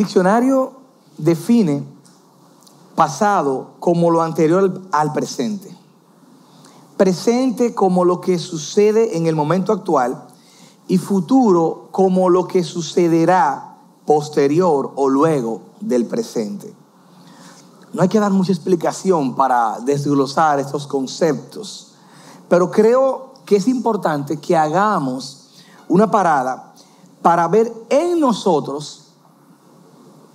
diccionario 0.00 0.72
define 1.18 1.84
pasado 2.94 3.72
como 3.80 4.10
lo 4.10 4.22
anterior 4.22 4.80
al 4.92 5.12
presente. 5.12 5.76
Presente 6.96 7.74
como 7.74 8.06
lo 8.06 8.18
que 8.22 8.38
sucede 8.38 9.18
en 9.18 9.26
el 9.26 9.36
momento 9.36 9.74
actual 9.74 10.26
y 10.88 10.96
futuro 10.96 11.88
como 11.90 12.30
lo 12.30 12.46
que 12.46 12.64
sucederá 12.64 13.76
posterior 14.06 14.90
o 14.96 15.08
luego 15.10 15.60
del 15.80 16.06
presente. 16.06 16.74
No 17.92 18.00
hay 18.00 18.08
que 18.08 18.20
dar 18.20 18.32
mucha 18.32 18.52
explicación 18.52 19.34
para 19.34 19.80
desglosar 19.80 20.60
estos 20.60 20.86
conceptos, 20.86 21.92
pero 22.48 22.70
creo 22.70 23.34
que 23.44 23.56
es 23.56 23.68
importante 23.68 24.38
que 24.38 24.56
hagamos 24.56 25.50
una 25.88 26.10
parada 26.10 26.72
para 27.20 27.46
ver 27.48 27.70
en 27.90 28.18
nosotros, 28.18 29.09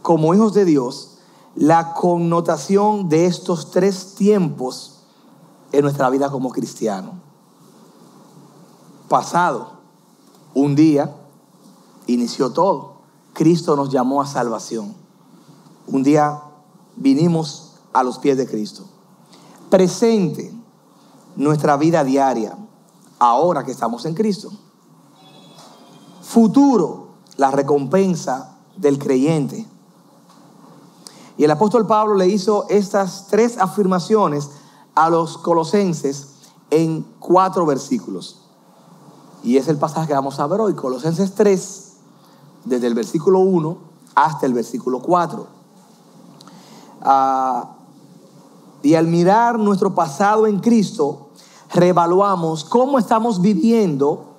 como 0.06 0.36
hijos 0.36 0.54
de 0.54 0.66
Dios, 0.66 1.18
la 1.56 1.96
connotación 1.96 3.10
de 3.10 3.26
estos 3.26 3.72
tres 3.72 4.14
tiempos 4.14 5.00
en 5.72 5.82
nuestra 5.82 6.12
vida 6.12 6.30
como 6.30 6.52
cristiano. 6.52 7.14
Pasado, 9.10 9.72
un 10.54 10.76
día, 10.76 11.16
inició 12.06 12.52
todo. 12.52 12.98
Cristo 13.34 13.76
nos 13.76 13.90
llamó 13.90 14.22
a 14.22 14.28
salvación. 14.28 14.94
Un 15.88 16.04
día 16.04 16.40
vinimos 16.96 17.74
a 17.92 18.04
los 18.04 18.20
pies 18.20 18.38
de 18.38 18.46
Cristo. 18.46 18.84
Presente, 19.72 20.54
nuestra 21.36 21.78
vida 21.78 22.04
diaria, 22.04 22.56
ahora 23.18 23.64
que 23.64 23.72
estamos 23.72 24.06
en 24.06 24.14
Cristo. 24.14 24.52
Futuro, 26.22 27.08
la 27.38 27.50
recompensa 27.50 28.60
del 28.78 29.00
creyente. 29.00 29.66
Y 31.38 31.44
el 31.44 31.52
apóstol 31.52 31.86
Pablo 31.86 32.16
le 32.16 32.28
hizo 32.28 32.66
estas 32.70 33.28
tres 33.28 33.58
afirmaciones 33.58 34.50
a 34.96 35.10
los 35.10 35.38
colosenses 35.38 36.28
en 36.70 37.06
cuatro 37.20 37.66
versículos. 37.66 38.42
Y 39.44 39.58
es 39.58 39.68
el 39.68 39.78
pasaje 39.78 40.08
que 40.08 40.14
vamos 40.14 40.40
a 40.40 40.48
ver 40.48 40.60
hoy, 40.60 40.74
Colosenses 40.74 41.36
3, 41.36 41.94
desde 42.64 42.88
el 42.88 42.96
versículo 42.96 43.40
1 43.40 43.78
hasta 44.16 44.46
el 44.46 44.54
versículo 44.54 45.00
4. 45.00 45.46
Ah, 47.02 47.76
y 48.82 48.96
al 48.96 49.08
mirar 49.08 49.60
nuestro 49.60 49.94
pasado 49.94 50.48
en 50.48 50.60
Cristo, 50.60 51.30
reevaluamos 51.74 52.64
cómo 52.64 52.98
estamos 52.98 53.42
viviendo 53.42 54.36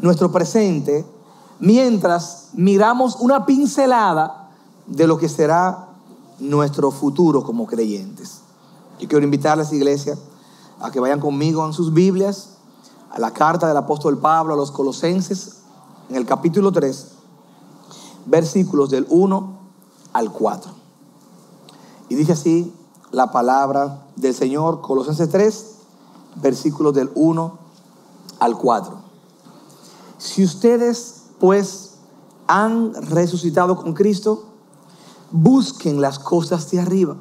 nuestro 0.00 0.30
presente 0.30 1.04
mientras 1.58 2.50
miramos 2.52 3.16
una 3.16 3.46
pincelada 3.46 4.50
de 4.86 5.06
lo 5.06 5.18
que 5.18 5.28
será 5.28 5.85
nuestro 6.38 6.90
futuro 6.90 7.42
como 7.42 7.66
creyentes. 7.66 8.40
Yo 8.98 9.08
quiero 9.08 9.24
invitarles, 9.24 9.72
iglesia, 9.72 10.16
a 10.80 10.90
que 10.90 11.00
vayan 11.00 11.20
conmigo 11.20 11.64
en 11.64 11.72
sus 11.72 11.92
Biblias, 11.92 12.56
a 13.10 13.18
la 13.18 13.32
carta 13.32 13.68
del 13.68 13.76
apóstol 13.76 14.18
Pablo 14.18 14.54
a 14.54 14.56
los 14.56 14.70
colosenses, 14.70 15.58
en 16.08 16.16
el 16.16 16.26
capítulo 16.26 16.72
3, 16.72 17.08
versículos 18.26 18.90
del 18.90 19.06
1 19.08 19.58
al 20.12 20.32
4. 20.32 20.72
Y 22.08 22.14
dice 22.14 22.32
así 22.32 22.72
la 23.10 23.32
palabra 23.32 24.06
del 24.16 24.34
Señor, 24.34 24.80
Colosenses 24.80 25.28
3, 25.28 25.74
versículos 26.36 26.94
del 26.94 27.10
1 27.14 27.58
al 28.38 28.56
4. 28.56 28.94
Si 30.18 30.44
ustedes 30.44 31.22
pues 31.38 31.94
han 32.46 32.94
resucitado 33.10 33.76
con 33.76 33.92
Cristo, 33.92 34.44
busquen 35.30 36.00
las 36.00 36.18
cosas 36.18 36.70
de 36.70 36.80
arriba, 36.80 37.16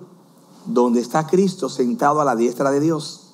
donde 0.65 0.99
está 0.99 1.27
Cristo 1.27 1.69
sentado 1.69 2.21
a 2.21 2.25
la 2.25 2.35
diestra 2.35 2.71
de 2.71 2.79
Dios. 2.79 3.33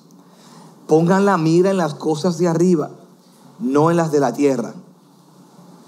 Pongan 0.86 1.24
la 1.24 1.38
mira 1.38 1.70
en 1.70 1.76
las 1.76 1.94
cosas 1.94 2.38
de 2.38 2.48
arriba, 2.48 2.90
no 3.58 3.90
en 3.90 3.96
las 3.96 4.12
de 4.12 4.20
la 4.20 4.32
tierra, 4.32 4.74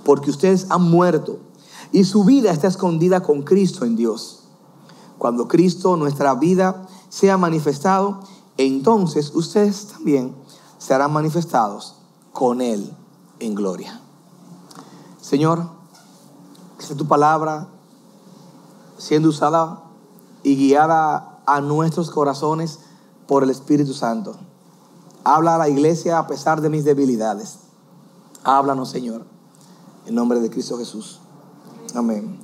porque 0.04 0.30
ustedes 0.30 0.66
han 0.70 0.90
muerto 0.90 1.38
y 1.92 2.04
su 2.04 2.24
vida 2.24 2.50
está 2.50 2.68
escondida 2.68 3.22
con 3.22 3.42
Cristo 3.42 3.84
en 3.84 3.96
Dios. 3.96 4.40
Cuando 5.18 5.48
Cristo, 5.48 5.96
nuestra 5.96 6.34
vida, 6.34 6.86
sea 7.08 7.36
manifestado, 7.36 8.20
entonces 8.56 9.32
ustedes 9.34 9.86
también 9.86 10.34
serán 10.78 11.12
manifestados 11.12 11.96
con 12.32 12.60
Él 12.60 12.92
en 13.38 13.54
gloria. 13.54 14.00
Señor, 15.20 15.68
que 16.78 16.84
sea 16.84 16.96
tu 16.96 17.06
palabra 17.06 17.68
siendo 19.04 19.28
usada 19.28 19.82
y 20.42 20.56
guiada 20.56 21.40
a 21.44 21.60
nuestros 21.60 22.10
corazones 22.10 22.78
por 23.28 23.42
el 23.42 23.50
Espíritu 23.50 23.92
Santo. 23.92 24.34
Habla 25.24 25.56
a 25.56 25.58
la 25.58 25.68
iglesia 25.68 26.18
a 26.18 26.26
pesar 26.26 26.62
de 26.62 26.70
mis 26.70 26.86
debilidades. 26.86 27.58
Háblanos, 28.44 28.88
Señor, 28.88 29.26
en 30.06 30.14
nombre 30.14 30.40
de 30.40 30.48
Cristo 30.48 30.78
Jesús. 30.78 31.20
Amén. 31.94 32.40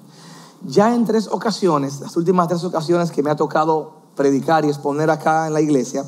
Ya 0.66 0.94
en 0.94 1.06
tres 1.06 1.28
ocasiones, 1.28 2.00
las 2.00 2.14
últimas 2.18 2.48
tres 2.48 2.62
ocasiones 2.62 3.10
que 3.10 3.22
me 3.22 3.30
ha 3.30 3.36
tocado 3.36 3.94
predicar 4.14 4.66
y 4.66 4.68
exponer 4.68 5.08
acá 5.08 5.46
en 5.46 5.54
la 5.54 5.62
iglesia, 5.62 6.04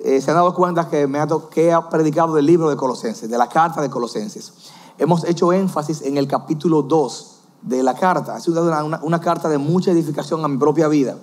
eh, 0.00 0.20
se 0.20 0.32
han 0.32 0.36
dado 0.36 0.52
cuenta 0.52 0.88
que, 0.88 1.06
me 1.06 1.20
ha 1.20 1.28
que 1.48 1.70
he 1.70 1.80
predicado 1.92 2.34
del 2.34 2.46
libro 2.46 2.68
de 2.68 2.76
Colosenses, 2.76 3.30
de 3.30 3.38
la 3.38 3.48
carta 3.48 3.80
de 3.80 3.88
Colosenses. 3.88 4.52
Hemos 4.98 5.22
hecho 5.22 5.52
énfasis 5.52 6.02
en 6.02 6.16
el 6.16 6.26
capítulo 6.26 6.82
2 6.82 7.31
de 7.62 7.82
la 7.82 7.94
carta. 7.94 8.36
Es 8.36 8.48
una, 8.48 8.82
una, 8.82 9.00
una 9.02 9.20
carta 9.20 9.48
de 9.48 9.58
mucha 9.58 9.90
edificación 9.90 10.44
a 10.44 10.48
mi 10.48 10.58
propia 10.58 10.88
vida. 10.88 11.16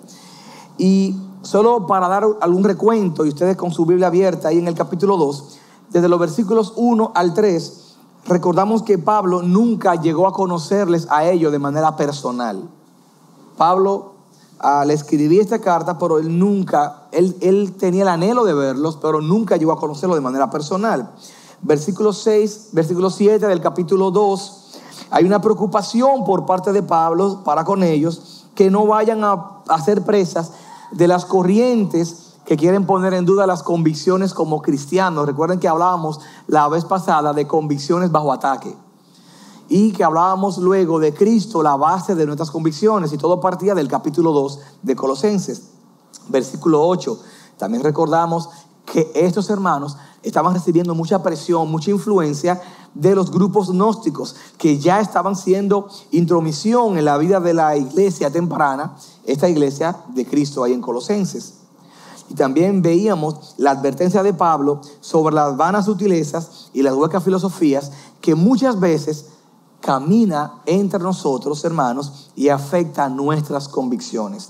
Y 0.77 1.16
solo 1.41 1.88
para 1.88 2.07
dar 2.07 2.25
algún 2.41 2.63
recuento, 2.63 3.25
y 3.25 3.29
ustedes 3.29 3.57
con 3.57 3.72
su 3.72 3.85
Biblia 3.85 4.07
abierta 4.07 4.49
ahí 4.49 4.57
en 4.57 4.67
el 4.67 4.75
capítulo 4.75 5.17
2, 5.17 5.59
desde 5.91 6.07
los 6.07 6.19
versículos 6.19 6.73
1 6.75 7.11
al 7.16 7.33
3, 7.33 7.95
recordamos 8.25 8.83
que 8.83 8.97
Pablo 8.97 9.41
nunca 9.41 9.95
llegó 9.95 10.28
a 10.28 10.33
conocerles 10.33 11.07
a 11.09 11.25
ellos 11.25 11.51
de 11.51 11.59
manera 11.59 11.95
personal. 11.95 12.69
Pablo 13.57 14.13
le 14.85 14.94
escribía 14.94 15.41
esta 15.41 15.59
carta, 15.59 15.97
pero 15.97 16.19
él 16.19 16.38
nunca, 16.38 17.07
él, 17.11 17.35
él 17.41 17.75
tenía 17.78 18.03
el 18.03 18.09
anhelo 18.09 18.44
de 18.44 18.53
verlos, 18.53 18.97
pero 19.01 19.22
nunca 19.22 19.57
llegó 19.57 19.72
a 19.72 19.79
conocerlos 19.79 20.17
de 20.17 20.22
manera 20.22 20.49
personal. 20.49 21.11
Versículo 21.61 22.13
6, 22.13 22.69
versículo 22.73 23.09
7 23.09 23.47
del 23.47 23.61
capítulo 23.61 24.11
2, 24.11 24.59
hay 25.12 25.25
una 25.25 25.42
preocupación 25.42 26.24
por 26.24 26.46
parte 26.46 26.72
de 26.72 26.84
Pablo 26.84 27.42
para 27.44 27.64
con 27.64 27.84
ellos 27.84 28.46
que 28.56 28.70
no 28.70 28.86
vayan 28.86 29.24
a, 29.24 29.62
ser 29.84 30.03
presas 30.03 30.52
de 30.92 31.08
las 31.08 31.25
corrientes 31.25 32.34
que 32.46 32.58
quieren 32.58 32.86
poner 32.86 33.14
en 33.14 33.25
duda 33.25 33.47
las 33.47 33.64
convicciones 33.64 34.34
como 34.34 34.62
cristianos. 34.62 35.25
Recuerden 35.25 35.59
que 35.59 35.68
hablábamos 35.68 36.20
la 36.47 36.68
vez 36.68 36.84
pasada 36.84 37.31
de 37.34 37.47
convicciones 37.47 38.12
bajo 38.12 38.34
ataque. 38.34 38.75
Y 39.70 39.92
que 39.92 40.03
hablábamos 40.03 40.58
luego 40.58 41.00
de 41.00 41.14
Cristo, 41.14 41.62
la 41.62 41.76
base 41.76 42.16
de 42.16 42.26
nuestras 42.26 42.50
convicciones. 42.50 43.14
Y 43.14 43.18
todo 43.18 43.40
partía 43.40 43.76
del 43.76 43.88
capítulo 43.88 44.31
2 44.31 44.59
de 44.81 44.96
Colosenses, 44.96 45.70
versículo 46.28 46.86
8. 46.88 47.20
También 47.58 47.84
recordamos 47.84 48.50
que 48.86 49.12
estos 49.14 49.50
hermanos 49.52 49.96
estaban 50.24 50.53
recibiendo 50.53 50.96
mucha 50.96 51.22
presión, 51.24 51.72
mucha 51.72 51.91
influencia 51.91 52.62
de 52.94 53.16
los 53.16 53.31
grupos 53.31 53.72
gnósticos 53.72 54.35
que 54.57 54.80
ya 54.80 55.00
estaban 55.00 55.35
siendo 55.35 55.88
intromisión 56.12 56.97
en 56.97 57.06
la 57.06 57.18
vida 57.18 57.40
de 57.40 57.53
la 57.53 57.78
iglesia 57.78 58.31
temprana, 58.31 58.96
esta 59.25 59.47
iglesia 59.47 59.96
de 60.09 60.25
Cristo 60.25 60.63
ahí 60.63 60.74
en 60.74 60.81
Colosenses. 60.81 61.55
Y 62.29 62.35
también 62.35 62.82
veíamos 62.82 63.55
la 63.58 63.72
advertencia 63.72 64.22
de 64.22 64.34
Pablo 64.34 64.82
sobre 65.02 65.35
las 65.35 65.58
vanas 65.58 65.85
sutilezas 65.85 66.70
y 66.73 66.84
las 66.84 66.93
huecas 66.93 67.23
filosofías 67.23 67.91
que 68.22 68.35
muchas 68.35 68.79
veces 68.79 69.26
camina 69.82 70.61
entre 70.66 70.99
nosotros, 70.99 71.64
hermanos, 71.64 72.32
y 72.35 72.49
afecta 72.49 73.09
nuestras 73.09 73.67
convicciones. 73.67 74.49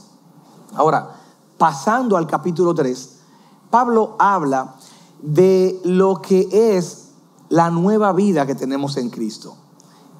Ahora, 0.75 1.15
pasando 1.57 2.17
al 2.17 2.27
capítulo 2.27 2.73
3, 2.73 3.17
Pablo 3.69 4.15
habla 4.19 4.75
de 5.21 5.79
lo 5.83 6.21
que 6.21 6.47
es 6.51 7.09
la 7.49 7.71
nueva 7.71 8.13
vida 8.13 8.45
que 8.45 8.55
tenemos 8.55 8.97
en 8.97 9.09
Cristo. 9.09 9.55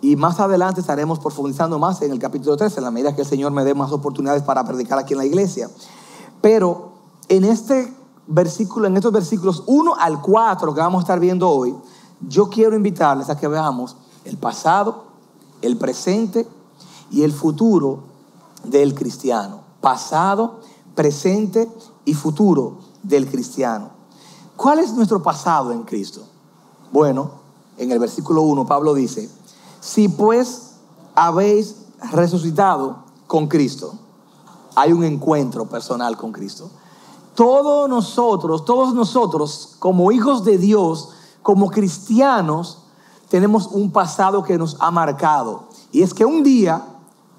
Y 0.01 0.15
más 0.15 0.39
adelante 0.39 0.81
estaremos 0.81 1.19
profundizando 1.19 1.77
más 1.77 2.01
en 2.01 2.11
el 2.11 2.19
capítulo 2.19 2.55
3, 2.55 2.77
en 2.77 2.83
la 2.83 2.91
medida 2.91 3.15
que 3.15 3.21
el 3.21 3.27
Señor 3.27 3.51
me 3.51 3.63
dé 3.63 3.73
más 3.73 3.91
oportunidades 3.91 4.43
para 4.43 4.63
predicar 4.63 4.97
aquí 4.97 5.13
en 5.13 5.19
la 5.19 5.25
iglesia. 5.25 5.69
Pero 6.41 6.93
en 7.27 7.43
este 7.43 7.93
versículo, 8.27 8.87
en 8.87 8.95
estos 8.95 9.11
versículos 9.11 9.63
1 9.67 9.95
al 9.99 10.21
4 10.21 10.73
que 10.73 10.79
vamos 10.79 10.99
a 10.99 11.03
estar 11.03 11.19
viendo 11.19 11.49
hoy, 11.49 11.75
yo 12.27 12.49
quiero 12.49 12.75
invitarles 12.75 13.29
a 13.29 13.37
que 13.37 13.47
veamos 13.47 13.97
el 14.23 14.37
pasado, 14.37 15.03
el 15.61 15.77
presente 15.77 16.47
y 17.11 17.23
el 17.23 17.33
futuro 17.33 18.03
del 18.63 18.95
cristiano. 18.95 19.61
Pasado, 19.81 20.59
presente 20.95 21.69
y 22.05 22.13
futuro 22.13 22.77
del 23.03 23.29
cristiano. 23.29 23.98
¿Cuál 24.59 24.79
es 24.79 24.91
nuestro 24.91 25.23
pasado 25.23 25.71
en 25.71 25.83
Cristo? 25.83 26.19
Bueno, 26.91 27.31
en 27.77 27.93
el 27.93 27.97
versículo 27.97 28.41
1 28.41 28.65
Pablo 28.65 28.93
dice, 28.93 29.29
si 29.79 30.09
pues 30.09 30.71
habéis 31.15 31.77
resucitado 32.11 32.97
con 33.25 33.47
Cristo, 33.47 33.93
hay 34.75 34.91
un 34.91 35.05
encuentro 35.05 35.65
personal 35.65 36.17
con 36.17 36.33
Cristo. 36.33 36.69
Todos 37.35 37.87
nosotros, 37.87 38.65
todos 38.65 38.93
nosotros, 38.93 39.77
como 39.79 40.11
hijos 40.11 40.43
de 40.43 40.57
Dios, 40.57 41.11
como 41.41 41.71
cristianos, 41.71 42.79
tenemos 43.29 43.67
un 43.67 43.91
pasado 43.91 44.43
que 44.43 44.57
nos 44.57 44.75
ha 44.81 44.91
marcado. 44.91 45.69
Y 45.93 46.01
es 46.01 46.13
que 46.13 46.25
un 46.25 46.43
día, 46.43 46.85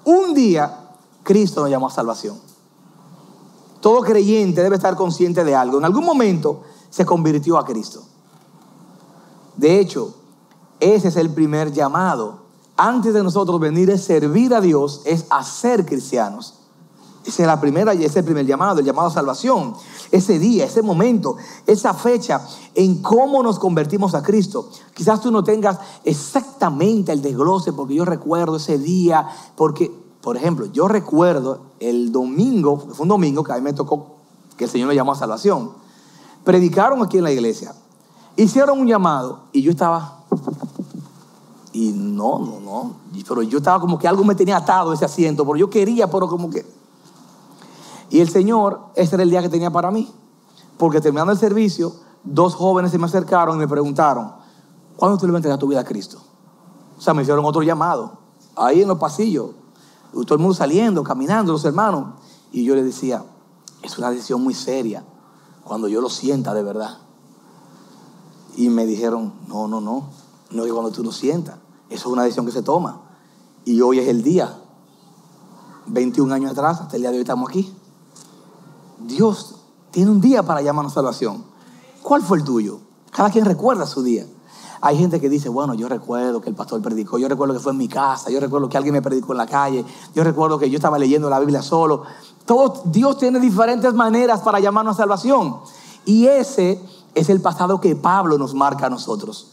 un 0.05 0.33
día, 0.33 0.89
Cristo 1.21 1.61
nos 1.61 1.69
llamó 1.69 1.85
a 1.85 1.91
salvación. 1.91 2.39
Todo 3.79 4.01
creyente 4.01 4.63
debe 4.63 4.77
estar 4.77 4.95
consciente 4.95 5.43
de 5.43 5.53
algo. 5.53 5.77
En 5.77 5.85
algún 5.85 6.03
momento 6.03 6.61
se 6.91 7.05
convirtió 7.05 7.57
a 7.57 7.65
Cristo. 7.65 8.03
De 9.57 9.79
hecho, 9.79 10.13
ese 10.79 11.07
es 11.07 11.15
el 11.15 11.31
primer 11.31 11.71
llamado. 11.71 12.41
Antes 12.77 13.13
de 13.13 13.23
nosotros 13.23 13.59
venir 13.59 13.91
a 13.91 13.97
servir 13.97 14.53
a 14.53 14.61
Dios, 14.61 15.01
es 15.05 15.25
hacer 15.29 15.85
cristianos. 15.85 16.55
Esa 17.25 17.43
es 17.43 17.47
la 17.47 17.61
primera 17.61 17.93
y 17.93 17.99
ese 17.99 18.07
es 18.07 18.15
el 18.17 18.23
primer 18.25 18.47
llamado, 18.47 18.79
el 18.79 18.85
llamado 18.85 19.07
a 19.07 19.11
salvación. 19.11 19.75
Ese 20.11 20.39
día, 20.39 20.65
ese 20.65 20.81
momento, 20.81 21.37
esa 21.67 21.93
fecha 21.93 22.45
en 22.73 23.01
cómo 23.01 23.43
nos 23.43 23.59
convertimos 23.59 24.15
a 24.15 24.23
Cristo. 24.23 24.69
Quizás 24.93 25.21
tú 25.21 25.31
no 25.31 25.43
tengas 25.43 25.77
exactamente 26.03 27.11
el 27.11 27.21
desglose, 27.21 27.73
porque 27.73 27.93
yo 27.93 28.05
recuerdo 28.05 28.55
ese 28.55 28.79
día, 28.79 29.27
porque, 29.55 29.91
por 30.21 30.35
ejemplo, 30.35 30.65
yo 30.65 30.87
recuerdo 30.87 31.61
el 31.79 32.11
domingo, 32.11 32.77
fue 32.77 33.03
un 33.03 33.09
domingo 33.09 33.43
que 33.43 33.51
a 33.51 33.55
mí 33.55 33.61
me 33.61 33.73
tocó 33.73 34.15
que 34.57 34.63
el 34.63 34.69
Señor 34.69 34.87
me 34.87 34.95
llamó 34.95 35.11
a 35.11 35.15
salvación. 35.15 35.71
Predicaron 36.43 37.01
aquí 37.03 37.17
en 37.17 37.23
la 37.23 37.31
iglesia, 37.31 37.73
hicieron 38.35 38.79
un 38.79 38.87
llamado 38.87 39.41
y 39.51 39.61
yo 39.61 39.71
estaba 39.71 40.19
y 41.73 41.91
no, 41.91 42.39
no, 42.39 42.59
no. 42.59 42.95
Pero 43.27 43.43
yo 43.43 43.59
estaba 43.59 43.79
como 43.79 43.97
que 43.97 44.07
algo 44.07 44.23
me 44.23 44.35
tenía 44.35 44.57
atado 44.57 44.91
ese 44.91 45.05
asiento, 45.05 45.45
porque 45.45 45.61
yo 45.61 45.69
quería, 45.69 46.09
pero 46.09 46.27
como 46.27 46.49
que 46.49 46.65
y 48.11 48.19
el 48.19 48.29
Señor, 48.29 48.81
ese 48.93 49.15
era 49.15 49.23
el 49.23 49.29
día 49.29 49.41
que 49.41 49.49
tenía 49.49 49.71
para 49.71 49.89
mí. 49.89 50.13
Porque 50.77 50.99
terminando 50.99 51.31
el 51.31 51.39
servicio, 51.39 51.93
dos 52.23 52.55
jóvenes 52.55 52.91
se 52.91 52.97
me 52.97 53.05
acercaron 53.05 53.55
y 53.55 53.59
me 53.59 53.67
preguntaron, 53.69 54.33
¿cuándo 54.97 55.17
tú 55.17 55.25
le 55.25 55.31
vas 55.31 55.37
a 55.37 55.39
entregar 55.39 55.57
tu 55.57 55.67
vida 55.67 55.79
a 55.79 55.85
Cristo? 55.85 56.21
O 56.97 57.01
sea, 57.01 57.13
me 57.13 57.21
hicieron 57.21 57.45
otro 57.45 57.63
llamado, 57.63 58.17
ahí 58.57 58.81
en 58.81 58.89
los 58.89 58.99
pasillos, 58.99 59.51
todo 60.11 60.35
el 60.35 60.41
mundo 60.41 60.53
saliendo, 60.53 61.03
caminando, 61.03 61.53
los 61.53 61.63
hermanos. 61.63 62.15
Y 62.51 62.65
yo 62.65 62.75
le 62.75 62.83
decía, 62.83 63.23
es 63.81 63.97
una 63.97 64.09
decisión 64.09 64.43
muy 64.43 64.53
seria, 64.53 65.05
cuando 65.63 65.87
yo 65.87 66.01
lo 66.01 66.09
sienta 66.09 66.53
de 66.53 66.63
verdad. 66.63 66.97
Y 68.55 68.69
me 68.69 68.85
dijeron, 68.85 69.33
no, 69.47 69.67
no, 69.67 69.81
no, 69.81 70.09
no 70.51 70.65
es 70.65 70.71
cuando 70.71 70.91
tú 70.91 71.03
lo 71.03 71.11
sientas, 71.11 71.55
eso 71.89 72.09
es 72.09 72.13
una 72.13 72.23
decisión 72.23 72.45
que 72.45 72.51
se 72.51 72.61
toma. 72.61 73.01
Y 73.63 73.81
hoy 73.81 73.99
es 73.99 74.07
el 74.07 74.23
día, 74.23 74.57
21 75.87 76.33
años 76.33 76.51
atrás, 76.51 76.81
hasta 76.81 76.95
el 76.95 77.03
día 77.03 77.11
de 77.11 77.17
hoy 77.17 77.21
estamos 77.21 77.49
aquí. 77.49 77.73
Dios 78.99 79.55
tiene 79.91 80.11
un 80.11 80.21
día 80.21 80.43
para 80.43 80.61
llamarnos 80.61 80.93
salvación. 80.93 81.43
¿Cuál 82.01 82.21
fue 82.21 82.37
el 82.37 82.43
tuyo? 82.43 82.79
Cada 83.11 83.29
quien 83.29 83.45
recuerda 83.45 83.85
su 83.85 84.03
día. 84.03 84.25
Hay 84.83 84.97
gente 84.97 85.21
que 85.21 85.29
dice, 85.29 85.47
bueno, 85.47 85.75
yo 85.75 85.87
recuerdo 85.87 86.41
que 86.41 86.49
el 86.49 86.55
pastor 86.55 86.81
predicó, 86.81 87.19
yo 87.19 87.27
recuerdo 87.27 87.53
que 87.53 87.59
fue 87.59 87.71
en 87.71 87.77
mi 87.77 87.87
casa, 87.87 88.31
yo 88.31 88.39
recuerdo 88.39 88.67
que 88.67 88.77
alguien 88.77 88.93
me 88.93 89.01
predicó 89.01 89.33
en 89.33 89.37
la 89.37 89.45
calle, 89.45 89.85
yo 90.15 90.23
recuerdo 90.23 90.57
que 90.57 90.71
yo 90.71 90.77
estaba 90.77 90.97
leyendo 90.97 91.29
la 91.29 91.39
Biblia 91.39 91.61
solo. 91.61 92.03
Dios 92.85 93.17
tiene 93.19 93.39
diferentes 93.39 93.93
maneras 93.93 94.41
para 94.41 94.59
llamarnos 94.59 94.97
salvación. 94.97 95.57
Y 96.05 96.25
ese 96.25 96.81
es 97.13 97.29
el 97.29 97.41
pasado 97.41 97.79
que 97.79 97.95
Pablo 97.95 98.39
nos 98.39 98.55
marca 98.55 98.87
a 98.87 98.89
nosotros. 98.89 99.51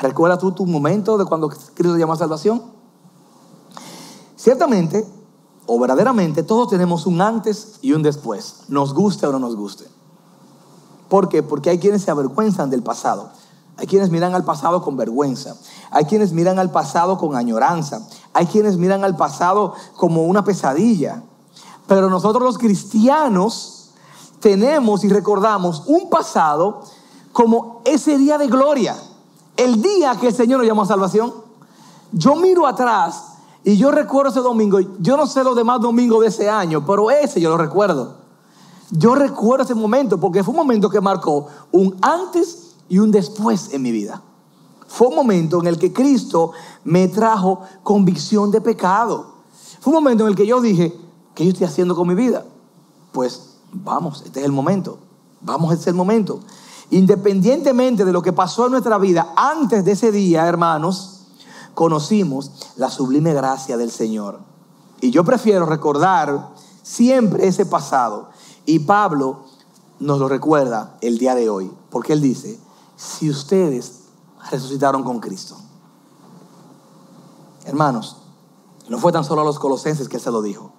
¿Recuerdas 0.00 0.38
tú 0.38 0.52
tu 0.52 0.64
momento 0.64 1.18
de 1.18 1.24
cuando 1.24 1.48
Cristo 1.48 1.96
llamó 1.96 2.12
a 2.12 2.16
salvación? 2.16 2.62
Ciertamente, 4.36 5.04
o 5.66 5.80
verdaderamente 5.80 6.44
todos 6.44 6.68
tenemos 6.68 7.04
un 7.04 7.20
antes 7.20 7.80
y 7.82 7.92
un 7.92 8.02
después, 8.02 8.62
nos 8.68 8.94
guste 8.94 9.26
o 9.26 9.32
no 9.32 9.40
nos 9.40 9.56
guste. 9.56 9.86
¿Por 11.08 11.28
qué? 11.28 11.42
Porque 11.42 11.70
hay 11.70 11.78
quienes 11.78 12.02
se 12.02 12.12
avergüenzan 12.12 12.70
del 12.70 12.84
pasado. 12.84 13.30
Hay 13.78 13.86
quienes 13.86 14.10
miran 14.10 14.34
al 14.34 14.44
pasado 14.44 14.82
con 14.82 14.96
vergüenza. 14.96 15.56
Hay 15.92 16.04
quienes 16.04 16.32
miran 16.32 16.58
al 16.58 16.72
pasado 16.72 17.16
con 17.16 17.36
añoranza. 17.36 18.06
Hay 18.34 18.46
quienes 18.46 18.76
miran 18.76 19.04
al 19.04 19.16
pasado 19.16 19.72
como 19.96 20.24
una 20.24 20.42
pesadilla. 20.42 21.22
Pero 21.86 22.10
nosotros 22.10 22.42
los 22.42 22.58
cristianos 22.58 23.90
tenemos 24.40 25.04
y 25.04 25.08
recordamos 25.08 25.84
un 25.86 26.10
pasado 26.10 26.82
como 27.32 27.82
ese 27.84 28.18
día 28.18 28.36
de 28.36 28.48
gloria. 28.48 28.96
El 29.56 29.80
día 29.80 30.16
que 30.20 30.26
el 30.26 30.34
Señor 30.34 30.58
nos 30.58 30.66
llamó 30.66 30.82
a 30.82 30.86
salvación. 30.86 31.32
Yo 32.10 32.34
miro 32.34 32.66
atrás 32.66 33.34
y 33.62 33.76
yo 33.76 33.92
recuerdo 33.92 34.32
ese 34.32 34.40
domingo, 34.40 34.80
yo 34.98 35.16
no 35.16 35.26
sé 35.26 35.44
los 35.44 35.54
demás 35.54 35.80
domingos 35.80 36.22
de 36.22 36.28
ese 36.28 36.50
año, 36.50 36.84
pero 36.84 37.12
ese 37.12 37.40
yo 37.40 37.50
lo 37.50 37.56
recuerdo. 37.56 38.16
Yo 38.90 39.14
recuerdo 39.14 39.64
ese 39.64 39.74
momento 39.74 40.18
porque 40.18 40.42
fue 40.42 40.50
un 40.52 40.58
momento 40.58 40.90
que 40.90 41.00
marcó 41.00 41.46
un 41.70 41.96
antes 42.02 42.67
y 42.88 42.98
un 42.98 43.10
después 43.10 43.72
en 43.72 43.82
mi 43.82 43.92
vida. 43.92 44.22
Fue 44.86 45.08
un 45.08 45.16
momento 45.16 45.60
en 45.60 45.66
el 45.66 45.78
que 45.78 45.92
Cristo 45.92 46.52
me 46.84 47.08
trajo 47.08 47.60
convicción 47.82 48.50
de 48.50 48.60
pecado. 48.60 49.34
Fue 49.80 49.92
un 49.92 50.02
momento 50.02 50.24
en 50.24 50.30
el 50.30 50.36
que 50.36 50.46
yo 50.46 50.60
dije, 50.60 50.98
¿qué 51.34 51.44
yo 51.44 51.50
estoy 51.50 51.66
haciendo 51.66 51.94
con 51.94 52.08
mi 52.08 52.14
vida? 52.14 52.44
Pues 53.12 53.56
vamos, 53.72 54.22
este 54.24 54.40
es 54.40 54.46
el 54.46 54.52
momento. 54.52 54.98
Vamos, 55.40 55.72
este 55.72 55.82
es 55.82 55.88
el 55.88 55.94
momento. 55.94 56.40
Independientemente 56.90 58.04
de 58.04 58.12
lo 58.12 58.22
que 58.22 58.32
pasó 58.32 58.66
en 58.66 58.72
nuestra 58.72 58.96
vida 58.96 59.34
antes 59.36 59.84
de 59.84 59.92
ese 59.92 60.10
día, 60.10 60.46
hermanos, 60.46 61.26
conocimos 61.74 62.50
la 62.76 62.90
sublime 62.90 63.34
gracia 63.34 63.76
del 63.76 63.90
Señor. 63.90 64.40
Y 65.00 65.10
yo 65.10 65.22
prefiero 65.22 65.66
recordar 65.66 66.48
siempre 66.82 67.46
ese 67.46 67.66
pasado. 67.66 68.30
Y 68.64 68.80
Pablo 68.80 69.44
nos 70.00 70.18
lo 70.18 70.28
recuerda 70.28 70.96
el 71.02 71.18
día 71.18 71.34
de 71.34 71.50
hoy, 71.50 71.70
porque 71.90 72.14
él 72.14 72.20
dice, 72.20 72.58
si 72.98 73.30
ustedes 73.30 74.00
resucitaron 74.50 75.04
con 75.04 75.20
Cristo. 75.20 75.56
Hermanos, 77.64 78.16
no 78.88 78.98
fue 78.98 79.12
tan 79.12 79.24
solo 79.24 79.42
a 79.42 79.44
los 79.44 79.58
colosenses 79.58 80.08
que 80.08 80.18
se 80.18 80.30
lo 80.30 80.42
dijo. 80.42 80.72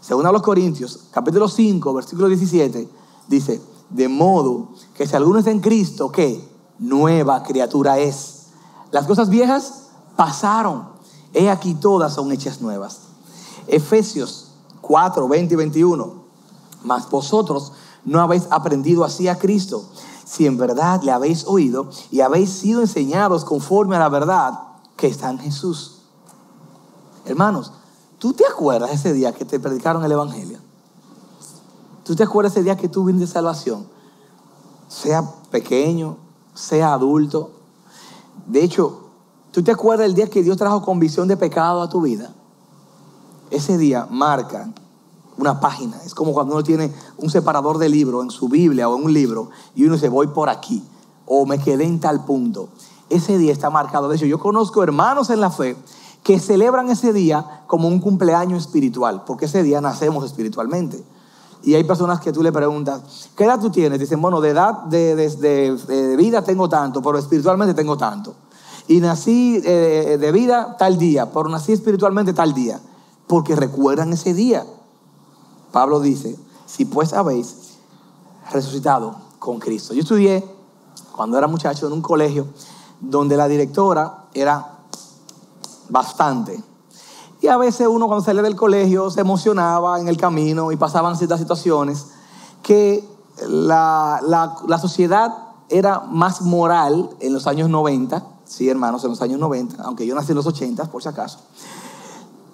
Según 0.00 0.26
a 0.26 0.32
los 0.32 0.42
Corintios, 0.42 1.00
capítulo 1.10 1.48
5, 1.48 1.92
versículo 1.92 2.28
17, 2.28 2.88
dice, 3.26 3.60
de 3.90 4.08
modo 4.08 4.68
que 4.94 5.06
si 5.06 5.16
alguno 5.16 5.40
está 5.40 5.50
en 5.50 5.60
Cristo, 5.60 6.12
¿qué? 6.12 6.48
Nueva 6.78 7.42
criatura 7.42 7.98
es. 7.98 8.46
Las 8.92 9.06
cosas 9.06 9.28
viejas 9.28 9.88
pasaron. 10.14 10.88
He 11.32 11.50
aquí 11.50 11.74
todas 11.74 12.14
son 12.14 12.30
hechas 12.30 12.60
nuevas. 12.60 13.00
Efesios 13.66 14.52
4, 14.82 15.26
20 15.26 15.54
y 15.54 15.56
21. 15.56 16.12
Mas 16.84 17.10
vosotros 17.10 17.72
no 18.04 18.20
habéis 18.20 18.46
aprendido 18.50 19.04
así 19.04 19.26
a 19.26 19.36
Cristo, 19.36 19.84
si 20.26 20.44
en 20.44 20.58
verdad 20.58 21.00
le 21.02 21.12
habéis 21.12 21.46
oído 21.46 21.88
y 22.10 22.20
habéis 22.20 22.50
sido 22.50 22.82
enseñados 22.82 23.46
conforme 23.46 23.96
a 23.96 24.00
la 24.00 24.10
verdad 24.10 24.58
que 24.94 25.06
está 25.06 25.30
en 25.30 25.38
Jesús. 25.38 26.02
Hermanos, 27.24 27.72
¿tú 28.18 28.34
te 28.34 28.44
acuerdas 28.44 28.90
ese 28.90 29.14
día 29.14 29.32
que 29.32 29.46
te 29.46 29.58
predicaron 29.58 30.04
el 30.04 30.12
Evangelio? 30.12 30.58
¿Tú 32.04 32.14
te 32.14 32.24
acuerdas 32.24 32.52
ese 32.52 32.62
día 32.62 32.76
que 32.76 32.90
tú 32.90 33.04
viniste 33.04 33.32
salvación? 33.32 33.86
Sea 34.88 35.22
pequeño, 35.50 36.18
sea 36.54 36.92
adulto. 36.92 37.52
De 38.46 38.62
hecho, 38.62 39.06
¿Tú 39.56 39.62
te 39.62 39.72
acuerdas 39.72 40.08
del 40.08 40.14
día 40.14 40.28
que 40.28 40.42
Dios 40.42 40.58
trajo 40.58 40.82
convicción 40.82 41.26
de 41.28 41.34
pecado 41.38 41.80
a 41.80 41.88
tu 41.88 42.02
vida? 42.02 42.30
Ese 43.50 43.78
día 43.78 44.06
marca 44.10 44.70
una 45.38 45.60
página. 45.60 45.96
Es 46.04 46.14
como 46.14 46.32
cuando 46.32 46.54
uno 46.54 46.62
tiene 46.62 46.92
un 47.18 47.30
separador 47.30 47.78
de 47.78 47.88
libro 47.88 48.22
en 48.22 48.30
su 48.30 48.48
Biblia 48.48 48.88
o 48.88 48.96
en 48.96 49.04
un 49.04 49.12
libro 49.12 49.50
y 49.74 49.84
uno 49.84 49.94
dice, 49.94 50.08
voy 50.08 50.28
por 50.28 50.48
aquí 50.48 50.82
o 51.26 51.46
me 51.46 51.58
quedé 51.58 51.84
en 51.84 52.00
tal 52.00 52.24
punto. 52.24 52.68
Ese 53.08 53.38
día 53.38 53.52
está 53.52 53.70
marcado. 53.70 54.08
De 54.08 54.16
hecho, 54.16 54.26
yo 54.26 54.38
conozco 54.38 54.82
hermanos 54.82 55.30
en 55.30 55.40
la 55.40 55.50
fe 55.50 55.76
que 56.22 56.40
celebran 56.40 56.90
ese 56.90 57.12
día 57.12 57.62
como 57.66 57.88
un 57.88 58.00
cumpleaños 58.00 58.62
espiritual, 58.62 59.22
porque 59.24 59.44
ese 59.44 59.62
día 59.62 59.80
nacemos 59.80 60.24
espiritualmente. 60.24 61.02
Y 61.62 61.74
hay 61.74 61.84
personas 61.84 62.20
que 62.20 62.32
tú 62.32 62.42
le 62.42 62.52
preguntas, 62.52 63.30
¿qué 63.36 63.44
edad 63.44 63.60
tú 63.60 63.70
tienes? 63.70 63.98
Dicen, 63.98 64.20
bueno, 64.20 64.40
de 64.40 64.50
edad, 64.50 64.82
de, 64.84 65.16
de 65.16 66.16
vida 66.16 66.42
tengo 66.42 66.68
tanto, 66.68 67.00
pero 67.02 67.18
espiritualmente 67.18 67.74
tengo 67.74 67.96
tanto 67.96 68.34
y 68.88 69.00
nací 69.00 69.60
eh, 69.64 70.16
de 70.20 70.32
vida 70.32 70.76
tal 70.78 70.98
día, 70.98 71.30
pero 71.32 71.48
nací 71.48 71.72
espiritualmente 71.72 72.32
tal 72.32 72.54
día, 72.54 72.80
porque 73.26 73.56
recuerdan 73.56 74.12
ese 74.12 74.34
día. 74.34 74.64
Pablo 75.76 76.00
dice, 76.00 76.34
si 76.64 76.86
pues 76.86 77.12
habéis 77.12 77.74
resucitado 78.50 79.14
con 79.38 79.58
Cristo. 79.58 79.92
Yo 79.92 80.00
estudié 80.00 80.42
cuando 81.14 81.36
era 81.36 81.48
muchacho 81.48 81.86
en 81.86 81.92
un 81.92 82.00
colegio 82.00 82.46
donde 82.98 83.36
la 83.36 83.46
directora 83.46 84.24
era 84.32 84.78
bastante. 85.90 86.58
Y 87.42 87.48
a 87.48 87.58
veces 87.58 87.88
uno 87.88 88.06
cuando 88.06 88.24
salía 88.24 88.40
del 88.40 88.56
colegio 88.56 89.10
se 89.10 89.20
emocionaba 89.20 90.00
en 90.00 90.08
el 90.08 90.16
camino 90.16 90.72
y 90.72 90.78
pasaban 90.78 91.14
ciertas 91.14 91.40
situaciones 91.40 92.06
que 92.62 93.06
la, 93.46 94.22
la, 94.66 94.78
sociedad 94.78 95.30
era 95.68 96.00
más 96.00 96.40
moral 96.40 97.10
en 97.20 97.34
los 97.34 97.46
años 97.46 97.68
90 97.68 98.24
sí, 98.46 98.66
hermanos, 98.70 99.04
en 99.04 99.10
los 99.10 99.20
años 99.20 99.38
90, 99.40 99.82
aunque 99.82 100.06
yo 100.06 100.14
nací 100.14 100.32
en 100.32 100.36
los 100.36 100.46
80, 100.46 100.90
por 100.90 101.02
si 101.02 101.10
acaso. 101.10 101.40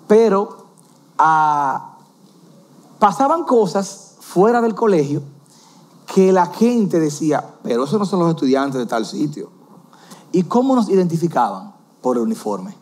Pero 0.09 0.67
ah, 1.19 1.92
pasaban 3.03 3.43
cosas 3.43 4.15
fuera 4.21 4.61
del 4.61 4.77
colegio 4.77 5.25
que 6.15 6.33
la 6.33 6.47
gente 6.47 7.01
decía, 7.01 7.45
pero 7.65 7.83
esos 7.83 7.99
no 7.99 8.07
son 8.07 8.21
los 8.21 8.31
estudiantes 8.31 8.79
de 8.79 8.87
tal 8.87 9.05
sitio. 9.05 9.51
¿Y 10.31 10.45
cómo 10.45 10.77
nos 10.77 10.89
identificaban? 10.89 11.75
Por 12.01 12.17
el 12.17 12.23
uniforme. 12.23 12.77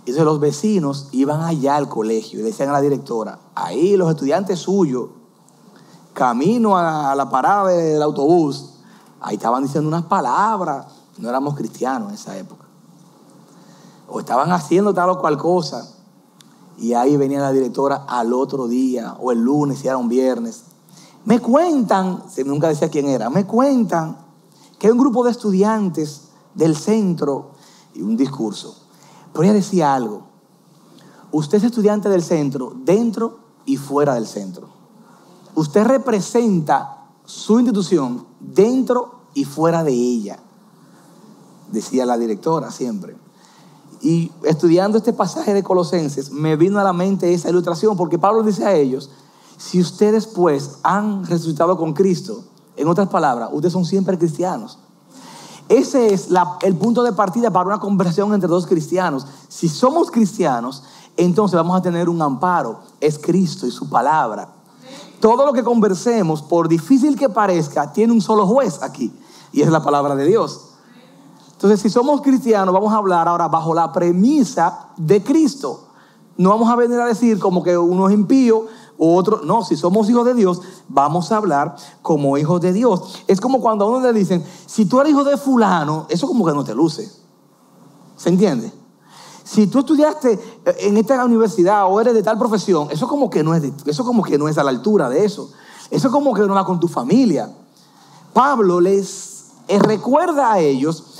Entonces 0.00 0.22
los 0.22 0.38
vecinos 0.38 1.08
iban 1.12 1.40
allá 1.40 1.76
al 1.76 1.88
colegio 1.88 2.40
y 2.40 2.42
decían 2.42 2.68
a 2.68 2.72
la 2.72 2.82
directora, 2.82 3.38
ahí 3.54 3.96
los 3.96 4.10
estudiantes 4.10 4.58
suyos, 4.58 5.08
camino 6.12 6.76
a 6.76 7.14
la 7.14 7.30
parada 7.30 7.68
del 7.68 8.02
autobús, 8.02 8.74
ahí 9.22 9.36
estaban 9.36 9.62
diciendo 9.62 9.88
unas 9.88 10.04
palabras, 10.04 10.88
no 11.16 11.30
éramos 11.30 11.54
cristianos 11.54 12.10
en 12.10 12.16
esa 12.16 12.36
época. 12.36 12.66
O 14.10 14.20
estaban 14.20 14.52
haciendo 14.52 14.92
tal 14.92 15.08
o 15.08 15.18
cual 15.18 15.38
cosa. 15.38 16.01
Y 16.82 16.94
ahí 16.94 17.16
venía 17.16 17.38
la 17.38 17.52
directora 17.52 18.06
al 18.08 18.32
otro 18.32 18.66
día, 18.66 19.16
o 19.20 19.30
el 19.30 19.38
lunes, 19.38 19.78
si 19.78 19.86
era 19.86 19.96
un 19.96 20.08
viernes. 20.08 20.64
Me 21.24 21.38
cuentan, 21.38 22.24
nunca 22.44 22.66
decía 22.66 22.90
quién 22.90 23.06
era, 23.06 23.30
me 23.30 23.46
cuentan 23.46 24.18
que 24.80 24.88
hay 24.88 24.90
un 24.90 24.98
grupo 24.98 25.22
de 25.22 25.30
estudiantes 25.30 26.22
del 26.56 26.74
centro 26.76 27.52
y 27.94 28.02
un 28.02 28.16
discurso. 28.16 28.74
Pero 29.32 29.44
ella 29.44 29.52
decía 29.52 29.94
algo. 29.94 30.24
Usted 31.30 31.58
es 31.58 31.64
estudiante 31.64 32.08
del 32.08 32.24
centro, 32.24 32.72
dentro 32.74 33.38
y 33.64 33.76
fuera 33.76 34.14
del 34.14 34.26
centro. 34.26 34.66
Usted 35.54 35.84
representa 35.84 37.06
su 37.24 37.60
institución 37.60 38.26
dentro 38.40 39.20
y 39.34 39.44
fuera 39.44 39.84
de 39.84 39.92
ella, 39.92 40.40
decía 41.70 42.04
la 42.04 42.18
directora 42.18 42.72
siempre. 42.72 43.21
Y 44.02 44.32
estudiando 44.42 44.98
este 44.98 45.12
pasaje 45.12 45.54
de 45.54 45.62
Colosenses, 45.62 46.32
me 46.32 46.56
vino 46.56 46.80
a 46.80 46.84
la 46.84 46.92
mente 46.92 47.32
esa 47.32 47.48
ilustración, 47.48 47.96
porque 47.96 48.18
Pablo 48.18 48.42
dice 48.42 48.66
a 48.66 48.74
ellos, 48.74 49.10
si 49.56 49.80
ustedes 49.80 50.26
pues 50.26 50.78
han 50.82 51.24
resucitado 51.24 51.76
con 51.76 51.92
Cristo, 51.92 52.42
en 52.76 52.88
otras 52.88 53.08
palabras, 53.08 53.50
ustedes 53.52 53.72
son 53.72 53.84
siempre 53.84 54.18
cristianos. 54.18 54.78
Ese 55.68 56.12
es 56.12 56.28
el 56.62 56.76
punto 56.76 57.04
de 57.04 57.12
partida 57.12 57.50
para 57.50 57.66
una 57.66 57.78
conversación 57.78 58.34
entre 58.34 58.48
dos 58.48 58.66
cristianos. 58.66 59.26
Si 59.48 59.68
somos 59.68 60.10
cristianos, 60.10 60.82
entonces 61.16 61.56
vamos 61.56 61.78
a 61.78 61.82
tener 61.82 62.08
un 62.08 62.20
amparo. 62.20 62.80
Es 63.00 63.18
Cristo 63.18 63.66
y 63.66 63.70
su 63.70 63.88
palabra. 63.88 64.48
Todo 65.20 65.46
lo 65.46 65.52
que 65.52 65.62
conversemos, 65.62 66.42
por 66.42 66.68
difícil 66.68 67.16
que 67.16 67.28
parezca, 67.28 67.92
tiene 67.92 68.12
un 68.12 68.20
solo 68.20 68.46
juez 68.46 68.82
aquí. 68.82 69.12
Y 69.52 69.62
es 69.62 69.70
la 69.70 69.82
palabra 69.82 70.16
de 70.16 70.26
Dios. 70.26 70.71
Entonces, 71.62 71.80
si 71.80 71.90
somos 71.90 72.22
cristianos, 72.22 72.74
vamos 72.74 72.92
a 72.92 72.96
hablar 72.96 73.28
ahora 73.28 73.46
bajo 73.46 73.72
la 73.72 73.92
premisa 73.92 74.88
de 74.96 75.22
Cristo. 75.22 75.90
No 76.36 76.48
vamos 76.48 76.68
a 76.68 76.74
venir 76.74 76.98
a 76.98 77.06
decir 77.06 77.38
como 77.38 77.62
que 77.62 77.78
uno 77.78 78.08
es 78.08 78.14
impío 78.14 78.66
o 78.98 79.14
otro. 79.14 79.42
No, 79.44 79.64
si 79.64 79.76
somos 79.76 80.10
hijos 80.10 80.26
de 80.26 80.34
Dios, 80.34 80.60
vamos 80.88 81.30
a 81.30 81.36
hablar 81.36 81.76
como 82.02 82.36
hijos 82.36 82.60
de 82.60 82.72
Dios. 82.72 83.22
Es 83.28 83.40
como 83.40 83.60
cuando 83.60 83.84
a 83.84 83.88
uno 83.88 84.00
le 84.00 84.12
dicen, 84.12 84.44
si 84.66 84.86
tú 84.86 85.00
eres 85.00 85.12
hijo 85.12 85.22
de 85.22 85.36
fulano, 85.36 86.06
eso 86.08 86.26
como 86.26 86.44
que 86.44 86.52
no 86.52 86.64
te 86.64 86.74
luce. 86.74 87.08
¿Se 88.16 88.28
entiende? 88.28 88.72
Si 89.44 89.68
tú 89.68 89.78
estudiaste 89.78 90.40
en 90.80 90.96
esta 90.96 91.24
universidad 91.24 91.86
o 91.88 92.00
eres 92.00 92.14
de 92.14 92.24
tal 92.24 92.38
profesión, 92.38 92.88
eso 92.90 93.06
como 93.06 93.30
que 93.30 93.44
no 93.44 93.54
es, 93.54 93.62
eso 93.86 94.04
como 94.04 94.24
que 94.24 94.36
no 94.36 94.48
es 94.48 94.58
a 94.58 94.64
la 94.64 94.70
altura 94.70 95.08
de 95.08 95.24
eso. 95.24 95.52
Eso 95.90 96.10
como 96.10 96.34
que 96.34 96.42
no 96.42 96.54
va 96.54 96.64
con 96.64 96.80
tu 96.80 96.88
familia. 96.88 97.54
Pablo 98.32 98.80
les 98.80 99.52
eh, 99.68 99.78
recuerda 99.78 100.54
a 100.54 100.58
ellos 100.58 101.11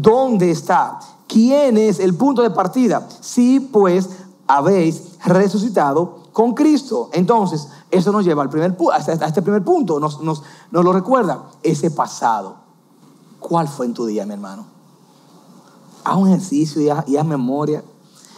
dónde 0.00 0.50
está, 0.50 0.98
quién 1.26 1.76
es 1.76 1.98
el 1.98 2.14
punto 2.14 2.42
de 2.42 2.50
partida. 2.50 3.06
Si 3.20 3.60
pues 3.60 4.08
habéis 4.46 5.18
resucitado 5.24 6.22
con 6.32 6.54
Cristo. 6.54 7.10
Entonces, 7.12 7.68
eso 7.90 8.10
nos 8.12 8.24
lleva 8.24 8.42
al 8.42 8.50
primer, 8.50 8.76
a 8.92 8.98
este 8.98 9.42
primer 9.42 9.62
punto, 9.62 10.00
nos, 10.00 10.20
nos, 10.22 10.42
nos 10.70 10.84
lo 10.84 10.92
recuerda, 10.92 11.42
ese 11.62 11.90
pasado. 11.90 12.56
¿Cuál 13.38 13.68
fue 13.68 13.86
en 13.86 13.94
tu 13.94 14.06
día, 14.06 14.24
mi 14.24 14.32
hermano? 14.32 14.72
haz 16.04 16.16
un 16.16 16.28
ejercicio 16.28 16.80
y 17.06 17.16
haz, 17.16 17.26
memoria 17.26 17.84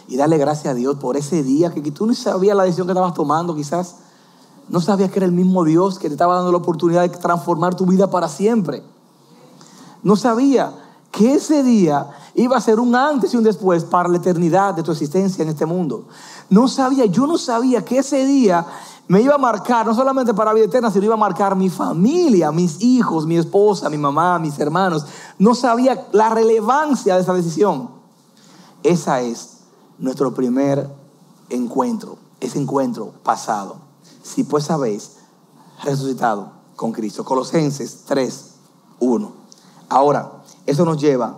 y 0.07 0.17
dale 0.17 0.37
gracias 0.37 0.67
a 0.67 0.75
Dios 0.75 0.97
por 0.97 1.17
ese 1.17 1.43
día 1.43 1.73
que, 1.73 1.91
tú 1.91 2.05
no 2.05 2.13
sabías 2.13 2.55
la 2.55 2.63
decisión 2.63 2.87
que 2.87 2.91
estabas 2.91 3.13
tomando, 3.13 3.55
quizás 3.55 3.95
no 4.69 4.79
sabías 4.81 5.11
que 5.11 5.19
era 5.19 5.25
el 5.25 5.31
mismo 5.31 5.63
Dios 5.63 5.99
que 5.99 6.07
te 6.07 6.13
estaba 6.13 6.35
dando 6.35 6.51
la 6.51 6.57
oportunidad 6.57 7.01
de 7.01 7.09
transformar 7.09 7.75
tu 7.75 7.85
vida 7.85 8.09
para 8.09 8.27
siempre. 8.27 8.83
No 10.03 10.15
sabía 10.15 10.73
que 11.15 11.35
ese 11.35 11.63
día 11.63 12.07
iba 12.33 12.57
a 12.57 12.61
ser 12.61 12.77
un 12.77 12.93
antes 12.93 13.33
y 13.33 13.37
un 13.37 13.43
después 13.43 13.85
para 13.85 14.09
la 14.09 14.17
eternidad 14.17 14.73
de 14.73 14.83
tu 14.83 14.91
existencia 14.91 15.43
en 15.43 15.49
este 15.49 15.65
mundo. 15.65 16.07
No 16.49 16.67
sabía, 16.67 17.05
yo 17.05 17.25
no 17.25 17.37
sabía 17.37 17.85
que 17.85 17.99
ese 17.99 18.25
día 18.25 18.65
me 19.07 19.21
iba 19.21 19.35
a 19.35 19.37
marcar, 19.37 19.85
no 19.85 19.95
solamente 19.95 20.33
para 20.33 20.51
vida 20.51 20.65
eterna, 20.65 20.91
sino 20.91 21.05
iba 21.05 21.13
a 21.13 21.17
marcar 21.17 21.55
mi 21.55 21.69
familia, 21.69 22.51
mis 22.51 22.81
hijos, 22.81 23.25
mi 23.25 23.37
esposa, 23.37 23.89
mi 23.89 23.97
mamá, 23.97 24.39
mis 24.39 24.59
hermanos. 24.59 25.05
No 25.39 25.55
sabía 25.55 26.05
la 26.11 26.29
relevancia 26.29 27.15
de 27.15 27.21
esa 27.21 27.33
decisión. 27.33 27.89
Esa 28.83 29.21
es 29.21 29.59
nuestro 29.97 30.33
primer 30.33 30.89
encuentro, 31.49 32.17
ese 32.41 32.59
encuentro 32.59 33.13
pasado. 33.23 33.77
Si 34.21 34.43
pues 34.43 34.65
sabéis, 34.65 35.11
resucitado 35.81 36.51
con 36.75 36.91
Cristo. 36.91 37.23
Colosenses 37.23 38.03
3, 38.05 38.51
1. 38.99 39.31
Ahora, 39.87 40.34
eso 40.65 40.85
nos 40.85 40.99
lleva 40.99 41.37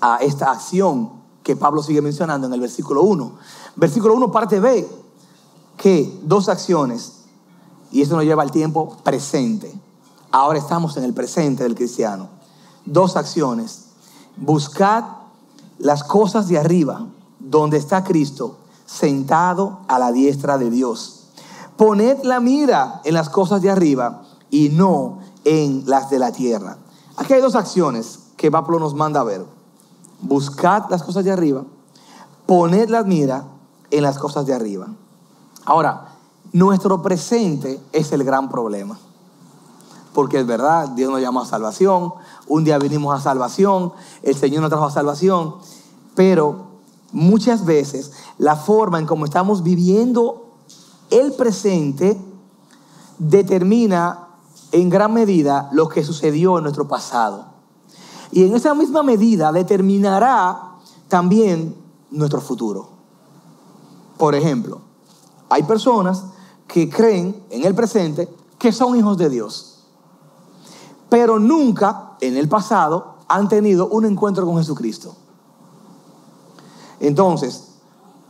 a 0.00 0.18
esta 0.18 0.50
acción 0.50 1.10
que 1.42 1.56
Pablo 1.56 1.82
sigue 1.82 2.02
mencionando 2.02 2.46
en 2.46 2.52
el 2.52 2.60
versículo 2.60 3.02
1. 3.02 3.32
Versículo 3.76 4.14
1, 4.14 4.30
parte 4.30 4.60
B 4.60 4.86
que 5.78 6.20
dos 6.24 6.48
acciones, 6.50 7.12
y 7.90 8.02
eso 8.02 8.16
nos 8.16 8.24
lleva 8.24 8.42
al 8.42 8.50
tiempo 8.50 8.96
presente. 9.02 9.72
Ahora 10.30 10.58
estamos 10.58 10.96
en 10.98 11.04
el 11.04 11.14
presente 11.14 11.62
del 11.62 11.74
cristiano. 11.74 12.28
Dos 12.84 13.16
acciones. 13.16 13.84
Buscad 14.36 15.04
las 15.78 16.04
cosas 16.04 16.48
de 16.48 16.58
arriba, 16.58 17.06
donde 17.38 17.78
está 17.78 18.04
Cristo, 18.04 18.58
sentado 18.84 19.80
a 19.88 19.98
la 19.98 20.12
diestra 20.12 20.58
de 20.58 20.68
Dios. 20.68 21.28
Poned 21.76 22.24
la 22.24 22.40
mira 22.40 23.00
en 23.04 23.14
las 23.14 23.30
cosas 23.30 23.62
de 23.62 23.70
arriba 23.70 24.24
y 24.50 24.68
no 24.70 25.20
en 25.44 25.84
las 25.86 26.10
de 26.10 26.18
la 26.18 26.32
tierra. 26.32 26.76
Aquí 27.16 27.32
hay 27.32 27.40
dos 27.40 27.54
acciones 27.54 28.18
que 28.38 28.50
Pablo 28.50 28.78
nos 28.78 28.94
manda 28.94 29.20
a 29.20 29.24
ver. 29.24 29.44
Buscad 30.22 30.84
las 30.88 31.02
cosas 31.02 31.24
de 31.24 31.32
arriba, 31.32 31.64
poned 32.46 32.88
la 32.88 33.02
mira 33.02 33.44
en 33.90 34.02
las 34.02 34.18
cosas 34.18 34.46
de 34.46 34.54
arriba. 34.54 34.86
Ahora, 35.66 36.08
nuestro 36.52 37.02
presente 37.02 37.78
es 37.92 38.10
el 38.12 38.24
gran 38.24 38.48
problema. 38.48 38.98
Porque 40.14 40.40
es 40.40 40.46
verdad, 40.46 40.88
Dios 40.88 41.10
nos 41.10 41.20
llama 41.20 41.42
a 41.42 41.46
salvación, 41.46 42.14
un 42.46 42.64
día 42.64 42.78
vinimos 42.78 43.14
a 43.14 43.20
salvación, 43.22 43.92
el 44.22 44.34
Señor 44.34 44.62
nos 44.62 44.70
trajo 44.70 44.86
a 44.86 44.90
salvación, 44.90 45.56
pero 46.14 46.68
muchas 47.12 47.64
veces 47.64 48.12
la 48.38 48.56
forma 48.56 48.98
en 48.98 49.06
cómo 49.06 49.26
estamos 49.26 49.62
viviendo 49.62 50.54
el 51.10 51.32
presente 51.34 52.20
determina 53.18 54.28
en 54.72 54.90
gran 54.90 55.12
medida 55.12 55.68
lo 55.72 55.88
que 55.88 56.04
sucedió 56.04 56.56
en 56.58 56.64
nuestro 56.64 56.88
pasado. 56.88 57.57
Y 58.30 58.44
en 58.44 58.54
esa 58.54 58.74
misma 58.74 59.02
medida 59.02 59.52
determinará 59.52 60.72
también 61.08 61.74
nuestro 62.10 62.40
futuro. 62.40 62.88
Por 64.16 64.34
ejemplo, 64.34 64.80
hay 65.48 65.62
personas 65.62 66.24
que 66.66 66.90
creen 66.90 67.42
en 67.50 67.64
el 67.64 67.74
presente 67.74 68.28
que 68.58 68.72
son 68.72 68.96
hijos 68.96 69.16
de 69.16 69.30
Dios, 69.30 69.84
pero 71.08 71.38
nunca 71.38 72.16
en 72.20 72.36
el 72.36 72.48
pasado 72.48 73.14
han 73.28 73.48
tenido 73.48 73.88
un 73.88 74.04
encuentro 74.04 74.44
con 74.44 74.56
Jesucristo. 74.58 75.14
Entonces, 77.00 77.68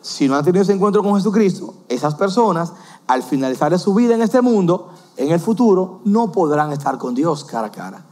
si 0.00 0.28
no 0.28 0.36
han 0.36 0.44
tenido 0.44 0.62
ese 0.62 0.72
encuentro 0.72 1.02
con 1.02 1.14
Jesucristo, 1.16 1.74
esas 1.88 2.14
personas, 2.14 2.72
al 3.06 3.22
finalizar 3.22 3.76
su 3.78 3.94
vida 3.94 4.14
en 4.14 4.22
este 4.22 4.42
mundo, 4.42 4.90
en 5.16 5.32
el 5.32 5.40
futuro, 5.40 6.00
no 6.04 6.30
podrán 6.30 6.72
estar 6.72 6.98
con 6.98 7.14
Dios 7.14 7.44
cara 7.44 7.68
a 7.68 7.72
cara. 7.72 8.07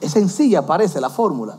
Es 0.00 0.12
sencilla, 0.12 0.66
parece 0.66 1.00
la 1.00 1.10
fórmula. 1.10 1.58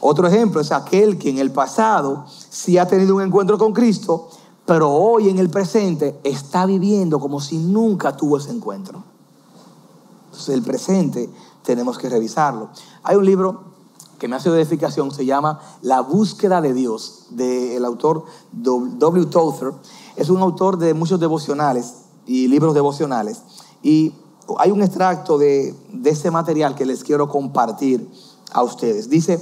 Otro 0.00 0.26
ejemplo 0.26 0.60
es 0.60 0.70
aquel 0.70 1.18
que 1.18 1.30
en 1.30 1.38
el 1.38 1.50
pasado 1.50 2.26
sí 2.28 2.76
ha 2.76 2.86
tenido 2.86 3.16
un 3.16 3.22
encuentro 3.22 3.56
con 3.56 3.72
Cristo, 3.72 4.28
pero 4.66 4.90
hoy 4.90 5.28
en 5.30 5.38
el 5.38 5.48
presente 5.50 6.20
está 6.24 6.66
viviendo 6.66 7.18
como 7.18 7.40
si 7.40 7.58
nunca 7.58 8.16
tuvo 8.16 8.36
ese 8.36 8.50
encuentro. 8.50 9.02
Entonces 10.26 10.54
el 10.54 10.62
presente 10.62 11.30
tenemos 11.62 11.96
que 11.98 12.08
revisarlo. 12.08 12.68
Hay 13.02 13.16
un 13.16 13.24
libro 13.24 13.74
que 14.18 14.28
me 14.28 14.36
ha 14.36 14.40
sido 14.40 14.54
de 14.54 14.62
edificación, 14.62 15.10
se 15.10 15.26
llama 15.26 15.60
La 15.82 16.00
búsqueda 16.00 16.60
de 16.60 16.72
Dios, 16.72 17.26
del 17.30 17.84
autor 17.84 18.24
W. 18.52 19.26
Tozer. 19.26 19.72
Es 20.16 20.28
un 20.30 20.40
autor 20.40 20.78
de 20.78 20.94
muchos 20.94 21.20
devocionales 21.20 21.94
y 22.26 22.48
libros 22.48 22.74
devocionales. 22.74 23.42
Y 23.82 24.14
hay 24.58 24.70
un 24.70 24.82
extracto 24.82 25.38
de, 25.38 25.74
de 25.92 26.10
ese 26.10 26.30
material 26.30 26.74
que 26.74 26.86
les 26.86 27.02
quiero 27.02 27.28
compartir 27.28 28.10
a 28.52 28.62
ustedes. 28.62 29.08
Dice, 29.08 29.40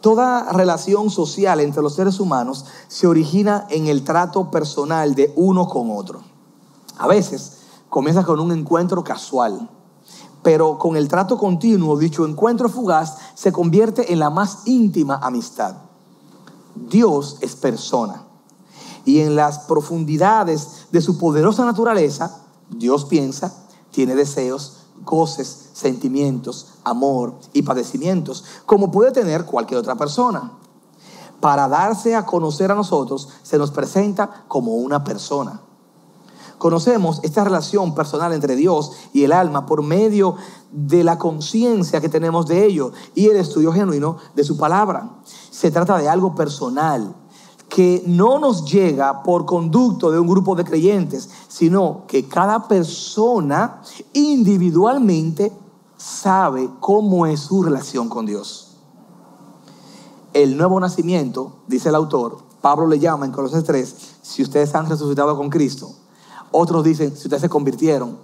Toda 0.00 0.52
relación 0.52 1.10
social 1.10 1.58
entre 1.58 1.82
los 1.82 1.94
seres 1.94 2.20
humanos 2.20 2.66
se 2.86 3.08
origina 3.08 3.66
en 3.68 3.88
el 3.88 4.04
trato 4.04 4.48
personal 4.50 5.16
de 5.16 5.32
uno 5.34 5.66
con 5.66 5.90
otro. 5.90 6.22
A 6.98 7.08
veces 7.08 7.58
comienza 7.88 8.24
con 8.24 8.38
un 8.38 8.52
encuentro 8.52 9.02
casual, 9.02 9.68
pero 10.42 10.78
con 10.78 10.96
el 10.96 11.08
trato 11.08 11.36
continuo, 11.36 11.98
dicho 11.98 12.24
encuentro 12.24 12.68
fugaz, 12.68 13.16
se 13.34 13.50
convierte 13.50 14.12
en 14.12 14.20
la 14.20 14.30
más 14.30 14.60
íntima 14.66 15.16
amistad. 15.20 15.74
Dios 16.76 17.38
es 17.40 17.56
persona. 17.56 18.22
Y 19.04 19.20
en 19.20 19.34
las 19.34 19.60
profundidades 19.60 20.86
de 20.92 21.00
su 21.00 21.18
poderosa 21.18 21.64
naturaleza, 21.64 22.42
Dios 22.70 23.04
piensa, 23.06 23.52
tiene 23.98 24.14
deseos, 24.14 24.84
goces, 25.04 25.70
sentimientos, 25.72 26.68
amor 26.84 27.34
y 27.52 27.62
padecimientos, 27.62 28.44
como 28.64 28.92
puede 28.92 29.10
tener 29.10 29.44
cualquier 29.44 29.80
otra 29.80 29.96
persona. 29.96 30.52
Para 31.40 31.66
darse 31.66 32.14
a 32.14 32.24
conocer 32.24 32.70
a 32.70 32.76
nosotros, 32.76 33.28
se 33.42 33.58
nos 33.58 33.72
presenta 33.72 34.44
como 34.46 34.74
una 34.74 35.02
persona. 35.02 35.62
Conocemos 36.58 37.18
esta 37.24 37.42
relación 37.42 37.92
personal 37.96 38.32
entre 38.32 38.54
Dios 38.54 38.92
y 39.12 39.24
el 39.24 39.32
alma 39.32 39.66
por 39.66 39.82
medio 39.82 40.36
de 40.70 41.02
la 41.02 41.18
conciencia 41.18 42.00
que 42.00 42.08
tenemos 42.08 42.46
de 42.46 42.66
ello 42.66 42.92
y 43.16 43.26
el 43.26 43.36
estudio 43.36 43.72
genuino 43.72 44.18
de 44.36 44.44
su 44.44 44.56
palabra. 44.56 45.10
Se 45.50 45.72
trata 45.72 45.98
de 45.98 46.08
algo 46.08 46.36
personal 46.36 47.16
que 47.68 48.02
no 48.06 48.38
nos 48.38 48.64
llega 48.64 49.22
por 49.22 49.44
conducto 49.44 50.10
de 50.10 50.18
un 50.18 50.26
grupo 50.26 50.54
de 50.54 50.64
creyentes, 50.64 51.28
sino 51.48 52.04
que 52.06 52.26
cada 52.26 52.66
persona 52.66 53.82
individualmente 54.12 55.52
sabe 55.96 56.68
cómo 56.80 57.26
es 57.26 57.40
su 57.40 57.62
relación 57.62 58.08
con 58.08 58.26
Dios. 58.26 58.76
El 60.32 60.56
nuevo 60.56 60.78
nacimiento, 60.80 61.52
dice 61.66 61.88
el 61.88 61.94
autor, 61.94 62.38
Pablo 62.60 62.86
le 62.86 62.98
llama 62.98 63.26
en 63.26 63.32
Colosenses 63.32 63.66
3, 63.66 63.96
si 64.22 64.42
ustedes 64.42 64.74
han 64.74 64.88
resucitado 64.88 65.36
con 65.36 65.50
Cristo. 65.50 65.90
Otros 66.50 66.84
dicen, 66.84 67.16
si 67.16 67.24
ustedes 67.24 67.42
se 67.42 67.48
convirtieron. 67.48 68.18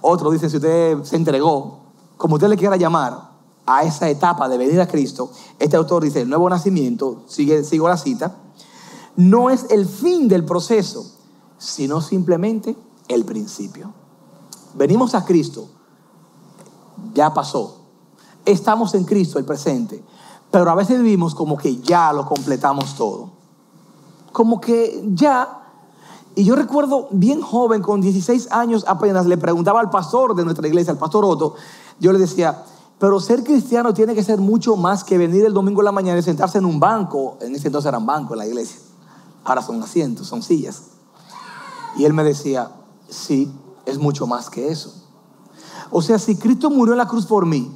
Otros 0.00 0.32
dicen, 0.32 0.50
si 0.50 0.56
usted 0.56 1.02
se 1.02 1.16
entregó. 1.16 1.78
Como 2.16 2.36
usted 2.36 2.48
le 2.48 2.56
quiera 2.56 2.76
llamar 2.76 3.30
a 3.66 3.82
esa 3.82 4.08
etapa 4.08 4.48
de 4.48 4.58
venir 4.58 4.80
a 4.80 4.86
Cristo, 4.86 5.30
este 5.58 5.76
autor 5.76 6.04
dice, 6.04 6.20
el 6.22 6.28
nuevo 6.28 6.48
nacimiento, 6.48 7.22
sigue, 7.26 7.64
sigo 7.64 7.88
la 7.88 7.96
cita, 7.96 8.36
no 9.16 9.50
es 9.50 9.66
el 9.70 9.86
fin 9.86 10.28
del 10.28 10.44
proceso, 10.44 11.06
sino 11.58 12.00
simplemente 12.00 12.76
el 13.08 13.24
principio. 13.24 13.92
Venimos 14.74 15.14
a 15.14 15.24
Cristo, 15.24 15.68
ya 17.14 17.32
pasó. 17.32 17.80
Estamos 18.44 18.94
en 18.94 19.04
Cristo, 19.04 19.38
el 19.38 19.44
presente. 19.44 20.02
Pero 20.50 20.70
a 20.70 20.74
veces 20.74 21.02
vivimos 21.02 21.34
como 21.34 21.56
que 21.56 21.76
ya 21.76 22.12
lo 22.12 22.26
completamos 22.26 22.94
todo. 22.94 23.30
Como 24.32 24.60
que 24.60 25.02
ya. 25.14 25.62
Y 26.34 26.44
yo 26.44 26.56
recuerdo 26.56 27.08
bien 27.10 27.40
joven, 27.40 27.80
con 27.80 28.00
16 28.00 28.48
años 28.50 28.84
apenas, 28.86 29.26
le 29.26 29.38
preguntaba 29.38 29.80
al 29.80 29.90
pastor 29.90 30.34
de 30.34 30.44
nuestra 30.44 30.66
iglesia, 30.66 30.92
al 30.92 30.98
pastor 30.98 31.24
Otto, 31.24 31.54
yo 32.00 32.12
le 32.12 32.18
decía, 32.18 32.64
pero 32.98 33.20
ser 33.20 33.44
cristiano 33.44 33.94
tiene 33.94 34.14
que 34.14 34.24
ser 34.24 34.40
mucho 34.40 34.76
más 34.76 35.04
que 35.04 35.18
venir 35.18 35.44
el 35.44 35.52
domingo 35.52 35.80
en 35.80 35.84
la 35.86 35.92
mañana 35.92 36.18
y 36.18 36.22
sentarse 36.22 36.58
en 36.58 36.64
un 36.64 36.80
banco. 36.80 37.36
En 37.40 37.54
ese 37.54 37.68
entonces 37.68 37.88
eran 37.88 38.04
bancos 38.04 38.32
en 38.32 38.38
la 38.38 38.46
iglesia. 38.46 38.80
Ahora 39.44 39.62
son 39.62 39.82
asientos, 39.82 40.26
son 40.26 40.42
sillas. 40.42 40.82
Y 41.96 42.04
él 42.04 42.12
me 42.12 42.24
decía, 42.24 42.70
sí, 43.08 43.52
es 43.86 43.98
mucho 43.98 44.26
más 44.26 44.50
que 44.50 44.68
eso. 44.68 44.92
O 45.90 46.02
sea, 46.02 46.18
si 46.18 46.36
Cristo 46.36 46.70
murió 46.70 46.94
en 46.94 46.98
la 46.98 47.06
cruz 47.06 47.26
por 47.26 47.46
mí, 47.46 47.70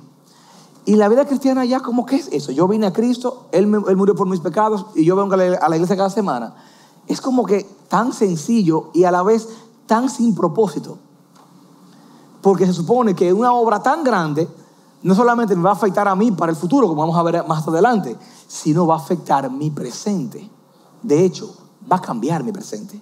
y 0.88 0.96
la 0.96 1.08
vida 1.08 1.26
cristiana 1.26 1.66
ya, 1.66 1.80
¿cómo 1.80 2.06
que 2.06 2.16
es 2.16 2.28
eso? 2.28 2.50
Yo 2.50 2.66
vine 2.66 2.86
a 2.86 2.94
Cristo, 2.94 3.48
él, 3.52 3.66
murió 3.66 4.14
por 4.14 4.26
mis 4.26 4.40
pecados 4.40 4.86
y 4.94 5.04
yo 5.04 5.16
vengo 5.16 5.34
a 5.34 5.36
la, 5.36 5.76
iglesia 5.76 5.98
cada 5.98 6.08
semana. 6.08 6.54
Es 7.06 7.20
como 7.20 7.44
que 7.44 7.68
tan 7.88 8.14
sencillo 8.14 8.88
y 8.94 9.04
a 9.04 9.10
la 9.10 9.22
vez 9.22 9.50
tan 9.84 10.08
sin 10.08 10.34
propósito. 10.34 10.96
Porque 12.40 12.64
se 12.64 12.72
supone 12.72 13.14
que 13.14 13.34
una 13.34 13.52
obra 13.52 13.82
tan 13.82 14.02
grande 14.02 14.48
no 15.02 15.14
solamente 15.14 15.54
me 15.54 15.62
va 15.62 15.72
a 15.72 15.74
afectar 15.74 16.08
a 16.08 16.16
mí 16.16 16.32
para 16.32 16.52
el 16.52 16.56
futuro, 16.56 16.88
como 16.88 17.02
vamos 17.02 17.18
a 17.18 17.22
ver 17.22 17.46
más 17.46 17.68
adelante, 17.68 18.16
sino 18.46 18.86
va 18.86 18.94
a 18.94 18.98
afectar 18.98 19.50
mi 19.50 19.70
presente. 19.70 20.48
De 21.02 21.22
hecho, 21.22 21.54
va 21.90 21.96
a 21.96 22.02
cambiar 22.02 22.44
mi 22.44 22.52
presente. 22.52 23.00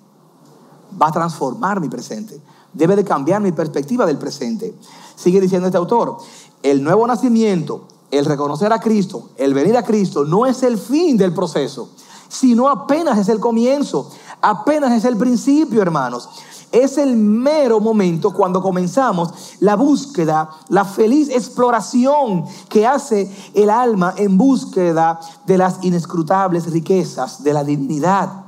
Va 1.00 1.08
a 1.08 1.12
transformar 1.12 1.80
mi 1.80 1.88
presente. 1.88 2.40
Debe 2.72 2.96
de 2.96 3.04
cambiar 3.04 3.40
mi 3.40 3.52
perspectiva 3.52 4.06
del 4.06 4.18
presente. 4.18 4.74
Sigue 5.14 5.40
diciendo 5.40 5.66
este 5.66 5.78
autor, 5.78 6.18
el 6.62 6.82
nuevo 6.82 7.06
nacimiento, 7.06 7.86
el 8.10 8.24
reconocer 8.24 8.72
a 8.72 8.80
Cristo, 8.80 9.30
el 9.36 9.54
venir 9.54 9.76
a 9.76 9.82
Cristo, 9.82 10.24
no 10.24 10.46
es 10.46 10.62
el 10.62 10.78
fin 10.78 11.16
del 11.16 11.32
proceso, 11.32 11.90
sino 12.28 12.68
apenas 12.68 13.18
es 13.18 13.28
el 13.28 13.40
comienzo, 13.40 14.10
apenas 14.40 14.92
es 14.92 15.04
el 15.04 15.16
principio, 15.16 15.82
hermanos. 15.82 16.28
Es 16.72 16.98
el 16.98 17.16
mero 17.16 17.80
momento 17.80 18.32
cuando 18.32 18.60
comenzamos 18.60 19.56
la 19.60 19.76
búsqueda, 19.76 20.50
la 20.68 20.84
feliz 20.84 21.30
exploración 21.30 22.44
que 22.68 22.86
hace 22.86 23.30
el 23.54 23.70
alma 23.70 24.14
en 24.16 24.36
búsqueda 24.36 25.20
de 25.46 25.58
las 25.58 25.82
inescrutables 25.82 26.70
riquezas 26.70 27.42
de 27.42 27.52
la 27.52 27.62
divinidad. 27.62 28.45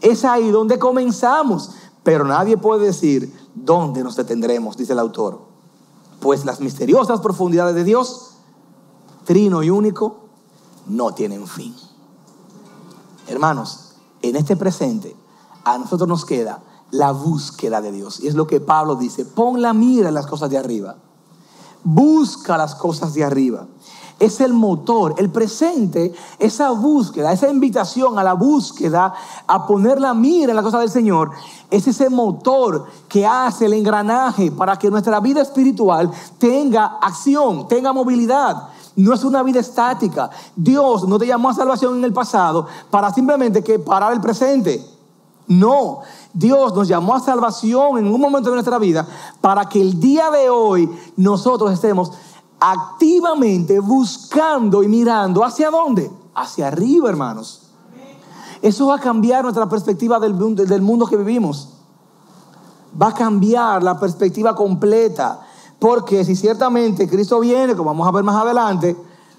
Es 0.00 0.24
ahí 0.24 0.50
donde 0.50 0.78
comenzamos, 0.78 1.72
pero 2.02 2.24
nadie 2.24 2.56
puede 2.56 2.86
decir 2.86 3.32
dónde 3.54 4.02
nos 4.02 4.16
detendremos, 4.16 4.76
dice 4.76 4.92
el 4.92 4.98
autor. 4.98 5.40
Pues 6.20 6.44
las 6.44 6.60
misteriosas 6.60 7.20
profundidades 7.20 7.74
de 7.74 7.84
Dios, 7.84 8.36
trino 9.24 9.62
y 9.62 9.70
único, 9.70 10.20
no 10.86 11.12
tienen 11.14 11.46
fin. 11.46 11.74
Hermanos, 13.26 13.92
en 14.22 14.36
este 14.36 14.56
presente 14.56 15.14
a 15.64 15.78
nosotros 15.78 16.08
nos 16.08 16.24
queda 16.24 16.62
la 16.90 17.12
búsqueda 17.12 17.80
de 17.80 17.92
Dios. 17.92 18.20
Y 18.20 18.28
es 18.28 18.34
lo 18.34 18.46
que 18.46 18.60
Pablo 18.60 18.96
dice, 18.96 19.24
pon 19.24 19.60
la 19.60 19.72
mira 19.74 20.08
en 20.08 20.14
las 20.14 20.26
cosas 20.26 20.50
de 20.50 20.58
arriba. 20.58 20.96
Busca 21.84 22.56
las 22.56 22.74
cosas 22.74 23.14
de 23.14 23.24
arriba. 23.24 23.66
Es 24.18 24.40
el 24.40 24.52
motor, 24.52 25.14
el 25.18 25.30
presente, 25.30 26.12
esa 26.38 26.70
búsqueda, 26.70 27.32
esa 27.32 27.48
invitación 27.48 28.18
a 28.18 28.24
la 28.24 28.34
búsqueda, 28.34 29.14
a 29.46 29.66
poner 29.66 30.00
la 30.00 30.12
mira 30.14 30.50
en 30.50 30.56
las 30.56 30.64
cosas 30.64 30.80
del 30.80 30.90
Señor, 30.90 31.30
es 31.70 31.86
ese 31.86 32.08
motor 32.08 32.86
que 33.08 33.26
hace 33.26 33.66
el 33.66 33.74
engranaje 33.74 34.50
para 34.50 34.76
que 34.78 34.90
nuestra 34.90 35.20
vida 35.20 35.42
espiritual 35.42 36.10
tenga 36.38 36.98
acción, 37.00 37.68
tenga 37.68 37.92
movilidad. 37.92 38.68
No 38.96 39.14
es 39.14 39.22
una 39.22 39.42
vida 39.42 39.60
estática. 39.60 40.30
Dios 40.56 41.06
no 41.06 41.18
te 41.18 41.26
llamó 41.26 41.50
a 41.50 41.54
salvación 41.54 41.98
en 41.98 42.04
el 42.04 42.12
pasado 42.12 42.66
para 42.90 43.12
simplemente 43.12 43.62
que 43.62 43.78
parar 43.78 44.12
el 44.12 44.20
presente. 44.20 44.84
No, 45.46 46.00
Dios 46.34 46.74
nos 46.74 46.88
llamó 46.88 47.14
a 47.14 47.20
salvación 47.20 47.98
en 47.98 48.06
un 48.06 48.20
momento 48.20 48.50
de 48.50 48.56
nuestra 48.56 48.78
vida 48.78 49.06
para 49.40 49.66
que 49.66 49.80
el 49.80 49.98
día 49.98 50.30
de 50.30 50.50
hoy 50.50 50.90
nosotros 51.16 51.72
estemos 51.72 52.12
activamente 52.60 53.78
buscando 53.80 54.82
y 54.82 54.88
mirando 54.88 55.44
hacia 55.44 55.70
dónde? 55.70 56.10
Hacia 56.34 56.68
arriba, 56.68 57.08
hermanos. 57.08 57.62
Eso 58.60 58.88
va 58.88 58.96
a 58.96 59.00
cambiar 59.00 59.42
nuestra 59.42 59.68
perspectiva 59.68 60.18
del 60.18 60.36
del 60.56 60.82
mundo 60.82 61.06
que 61.06 61.16
vivimos. 61.16 61.68
Va 63.00 63.08
a 63.08 63.14
cambiar 63.14 63.82
la 63.82 63.98
perspectiva 63.98 64.54
completa. 64.54 65.40
Porque 65.78 66.24
si 66.24 66.34
ciertamente 66.34 67.08
Cristo 67.08 67.38
viene, 67.38 67.76
como 67.76 67.90
vamos 67.90 68.08
a 68.08 68.10
ver 68.10 68.24
más 68.24 68.34
adelante, 68.42 68.96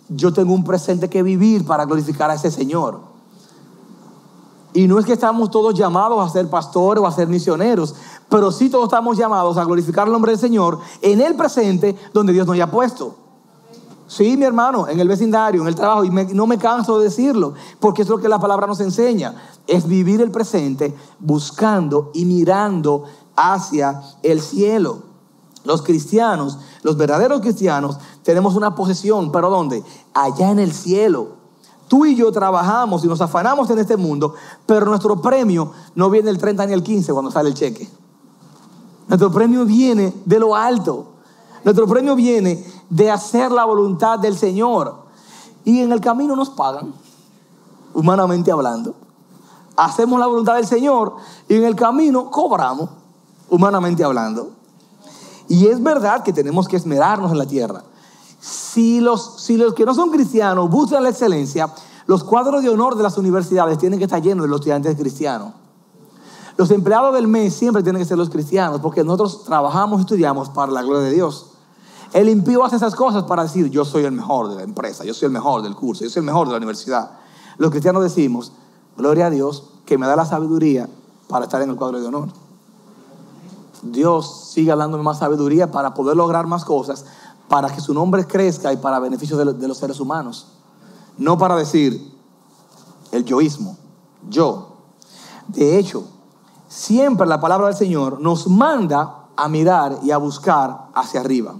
yo 0.07 0.31
tengo 0.31 0.53
un 0.53 0.63
presente 0.63 1.09
que 1.09 1.21
vivir 1.21 1.65
para 1.65 1.85
glorificar 1.85 2.31
a 2.31 2.35
ese 2.35 2.49
Señor. 2.49 3.08
Y 4.73 4.87
no 4.87 4.99
es 4.99 5.05
que 5.05 5.13
estamos 5.13 5.49
todos 5.49 5.73
llamados 5.73 6.23
a 6.23 6.31
ser 6.31 6.49
pastores 6.49 7.03
o 7.03 7.07
a 7.07 7.11
ser 7.11 7.27
misioneros, 7.27 7.95
pero 8.29 8.51
sí 8.51 8.69
todos 8.69 8.85
estamos 8.85 9.17
llamados 9.17 9.57
a 9.57 9.65
glorificar 9.65 10.07
el 10.07 10.13
nombre 10.13 10.31
del 10.31 10.39
Señor 10.39 10.79
en 11.01 11.21
el 11.21 11.35
presente 11.35 11.95
donde 12.13 12.33
Dios 12.33 12.45
nos 12.45 12.53
haya 12.53 12.69
puesto. 12.69 13.15
Sí, 14.09 14.35
mi 14.37 14.45
hermano, 14.45 14.87
en 14.87 14.99
el 14.99 15.07
vecindario, 15.07 15.61
en 15.61 15.67
el 15.67 15.75
trabajo, 15.75 16.03
y 16.03 16.09
no 16.09 16.47
me 16.47 16.57
canso 16.57 16.97
de 16.97 17.05
decirlo, 17.05 17.53
porque 17.79 18.01
es 18.01 18.09
lo 18.09 18.17
que 18.17 18.27
la 18.27 18.39
palabra 18.39 18.65
nos 18.65 18.79
enseña, 18.79 19.35
es 19.67 19.87
vivir 19.87 20.19
el 20.21 20.31
presente 20.31 20.95
buscando 21.19 22.09
y 22.15 22.25
mirando 22.25 23.03
hacia 23.35 24.01
el 24.23 24.41
cielo. 24.41 25.03
Los 25.63 25.83
cristianos, 25.83 26.57
los 26.81 26.97
verdaderos 26.97 27.41
cristianos, 27.41 27.97
tenemos 28.23 28.55
una 28.55 28.73
posesión, 28.73 29.31
pero 29.31 29.51
¿dónde? 29.51 29.83
Allá 30.15 30.49
en 30.49 30.59
el 30.59 30.73
cielo. 30.73 31.38
Tú 31.89 32.05
y 32.05 32.15
yo 32.15 32.31
trabajamos 32.31 33.03
y 33.03 33.07
nos 33.07 33.19
afanamos 33.19 33.67
en 33.71 33.79
este 33.79 33.97
mundo, 33.97 34.35
pero 34.67 34.85
nuestro 34.85 35.19
premio 35.19 35.71
no 35.95 36.11
viene 36.11 36.29
el 36.29 36.37
30 36.37 36.67
ni 36.67 36.73
el 36.73 36.83
15 36.83 37.11
cuando 37.11 37.31
sale 37.31 37.49
el 37.49 37.55
cheque. 37.55 37.89
Nuestro 39.07 39.31
premio 39.31 39.65
viene 39.65 40.13
de 40.23 40.39
lo 40.39 40.55
alto. 40.55 41.07
Nuestro 41.63 41.87
premio 41.87 42.15
viene 42.15 42.63
de 42.91 43.09
hacer 43.09 43.51
la 43.51 43.65
voluntad 43.65 44.19
del 44.19 44.37
Señor. 44.37 44.97
Y 45.65 45.79
en 45.79 45.91
el 45.91 45.99
camino 45.99 46.35
nos 46.35 46.51
pagan, 46.51 46.93
humanamente 47.95 48.51
hablando. 48.51 48.93
Hacemos 49.75 50.19
la 50.19 50.27
voluntad 50.27 50.55
del 50.57 50.67
Señor 50.67 51.15
y 51.47 51.55
en 51.55 51.65
el 51.65 51.75
camino 51.75 52.29
cobramos, 52.29 52.91
humanamente 53.49 54.03
hablando. 54.03 54.51
Y 55.47 55.65
es 55.65 55.81
verdad 55.81 56.21
que 56.21 56.33
tenemos 56.33 56.67
que 56.67 56.77
esmerarnos 56.77 57.31
en 57.31 57.39
la 57.39 57.47
tierra 57.47 57.83
si 58.39 59.01
los, 59.01 59.41
si 59.41 59.57
los 59.57 59.73
que 59.73 59.85
no 59.85 59.93
son 59.93 60.09
cristianos 60.11 60.69
buscan 60.69 61.03
la 61.03 61.09
excelencia, 61.09 61.69
Los 62.09 62.23
cuadros 62.23 62.63
de 62.63 62.69
honor 62.69 62.95
de 62.95 63.03
las 63.03 63.19
universidades 63.19 63.77
tienen 63.77 63.99
que 63.99 64.05
estar 64.05 64.19
llenos 64.19 64.43
de 64.45 64.49
los 64.49 64.61
estudiantes 64.61 64.97
cristianos. 64.97 65.53
Los 66.57 66.71
empleados 66.71 67.13
del 67.13 67.27
mes 67.27 67.53
siempre 67.53 67.83
tienen 67.83 68.01
que 68.01 68.07
ser 68.07 68.17
los 68.17 68.31
cristianos, 68.31 68.81
porque 68.81 69.03
nosotros 69.03 69.43
trabajamos 69.43 69.99
y 69.99 70.01
estudiamos 70.01 70.49
para 70.49 70.71
la 70.71 70.81
gloria 70.81 71.03
de 71.03 71.11
Dios. 71.11 71.51
El 72.11 72.27
impío 72.27 72.65
hace 72.65 72.77
esas 72.77 72.95
cosas 72.95 73.25
para 73.25 73.43
decir, 73.43 73.69
yo 73.69 73.85
soy 73.85 74.05
el 74.05 74.11
mejor 74.11 74.49
de 74.49 74.55
la 74.55 74.63
empresa, 74.63 75.05
yo 75.05 75.13
soy 75.13 75.27
el 75.27 75.33
mejor 75.33 75.61
del 75.61 75.75
curso, 75.75 76.03
yo 76.03 76.09
soy 76.09 76.21
el 76.21 76.25
mejor 76.25 76.47
de 76.47 76.53
la 76.53 76.57
universidad. 76.57 77.11
Los 77.59 77.69
cristianos 77.69 78.01
decimos, 78.01 78.53
gloria 78.97 79.27
a 79.27 79.29
Dios, 79.29 79.65
que 79.85 79.99
me 79.99 80.07
da 80.07 80.15
la 80.15 80.25
sabiduría 80.25 80.89
para 81.27 81.45
estar 81.45 81.61
en 81.61 81.69
el 81.69 81.75
cuadro 81.75 82.01
de 82.01 82.07
honor. 82.07 82.29
Dios 83.83 84.49
sigue 84.51 84.75
dándome 84.75 85.03
más 85.03 85.19
sabiduría 85.19 85.69
para 85.69 85.93
poder 85.93 86.17
lograr 86.17 86.47
más 86.47 86.65
cosas, 86.65 87.05
para 87.49 87.67
que 87.73 87.81
su 87.81 87.93
nombre 87.93 88.25
crezca 88.25 88.71
y 88.71 88.77
para 88.77 88.99
beneficio 88.99 89.35
de, 89.35 89.67
los 89.67 89.77
seres 89.77 89.99
humanos. 89.99 90.47
No 91.17 91.37
para 91.37 91.55
decir 91.55 92.15
el 93.11 93.25
yoísmo, 93.25 93.75
yo. 94.29 94.77
De 95.47 95.77
hecho, 95.77 96.05
siempre 96.67 97.27
la 97.27 97.41
palabra 97.41 97.67
del 97.67 97.75
Señor 97.75 98.21
nos 98.21 98.47
manda 98.47 99.25
a 99.35 99.49
mirar 99.49 99.99
y 100.03 100.11
a 100.11 100.17
buscar 100.17 100.89
hacia 100.93 101.19
arriba. 101.19 101.55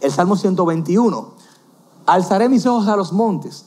El 0.00 0.10
Salmo 0.10 0.36
121, 0.36 1.28
alzaré 2.06 2.48
mis 2.48 2.64
ojos 2.66 2.88
a 2.88 2.96
los 2.96 3.12
montes. 3.12 3.66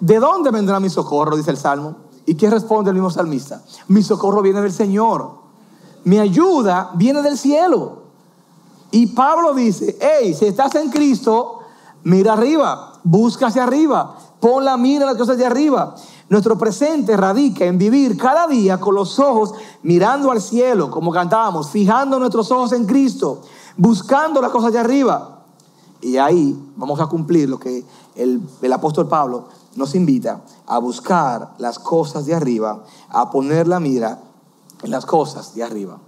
¿De 0.00 0.18
dónde 0.18 0.50
vendrá 0.50 0.80
mi 0.80 0.88
socorro? 0.88 1.36
Dice 1.36 1.50
el 1.50 1.58
Salmo. 1.58 1.96
¿Y 2.24 2.34
qué 2.34 2.50
responde 2.50 2.90
el 2.90 2.94
mismo 2.94 3.10
salmista? 3.10 3.62
Mi 3.88 4.02
socorro 4.02 4.42
viene 4.42 4.60
del 4.62 4.72
Señor. 4.72 5.30
Mi 6.04 6.18
ayuda 6.18 6.90
viene 6.94 7.22
del 7.22 7.38
cielo. 7.38 8.05
Y 8.90 9.08
Pablo 9.08 9.54
dice, 9.54 9.98
hey, 10.00 10.34
si 10.34 10.46
estás 10.46 10.74
en 10.76 10.90
Cristo, 10.90 11.60
mira 12.04 12.34
arriba, 12.34 12.92
busca 13.02 13.48
hacia 13.48 13.64
arriba, 13.64 14.16
pon 14.40 14.64
la 14.64 14.76
mira 14.76 15.02
en 15.02 15.08
las 15.08 15.16
cosas 15.16 15.38
de 15.38 15.46
arriba. 15.46 15.94
Nuestro 16.28 16.58
presente 16.58 17.16
radica 17.16 17.64
en 17.64 17.78
vivir 17.78 18.16
cada 18.16 18.46
día 18.48 18.80
con 18.80 18.94
los 18.94 19.18
ojos 19.18 19.54
mirando 19.82 20.30
al 20.30 20.40
cielo, 20.40 20.90
como 20.90 21.12
cantábamos, 21.12 21.70
fijando 21.70 22.18
nuestros 22.18 22.50
ojos 22.50 22.72
en 22.72 22.84
Cristo, 22.84 23.42
buscando 23.76 24.40
las 24.40 24.50
cosas 24.50 24.72
de 24.72 24.78
arriba. 24.78 25.44
Y 26.00 26.16
ahí 26.16 26.58
vamos 26.76 27.00
a 27.00 27.06
cumplir 27.06 27.48
lo 27.48 27.58
que 27.58 27.84
el, 28.16 28.40
el 28.60 28.72
apóstol 28.72 29.08
Pablo 29.08 29.44
nos 29.76 29.94
invita 29.94 30.42
a 30.66 30.78
buscar 30.78 31.54
las 31.58 31.78
cosas 31.78 32.26
de 32.26 32.34
arriba, 32.34 32.84
a 33.08 33.30
poner 33.30 33.68
la 33.68 33.78
mira 33.78 34.20
en 34.82 34.90
las 34.90 35.06
cosas 35.06 35.54
de 35.54 35.62
arriba. 35.62 35.98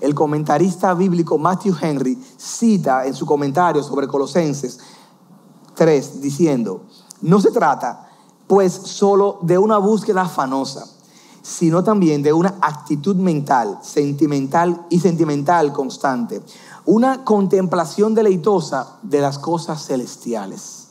El 0.00 0.14
comentarista 0.14 0.92
bíblico 0.94 1.38
Matthew 1.38 1.76
Henry 1.80 2.18
cita 2.36 3.06
en 3.06 3.14
su 3.14 3.24
comentario 3.24 3.82
sobre 3.82 4.06
Colosenses 4.06 4.78
3 5.74 6.20
diciendo, 6.20 6.82
no 7.22 7.40
se 7.40 7.50
trata 7.50 8.08
pues 8.46 8.72
solo 8.72 9.38
de 9.42 9.58
una 9.58 9.78
búsqueda 9.78 10.22
afanosa, 10.22 10.86
sino 11.42 11.82
también 11.82 12.22
de 12.22 12.32
una 12.32 12.54
actitud 12.60 13.16
mental, 13.16 13.78
sentimental 13.82 14.86
y 14.90 15.00
sentimental 15.00 15.72
constante, 15.72 16.42
una 16.84 17.24
contemplación 17.24 18.14
deleitosa 18.14 18.98
de 19.02 19.20
las 19.20 19.38
cosas 19.38 19.84
celestiales. 19.84 20.88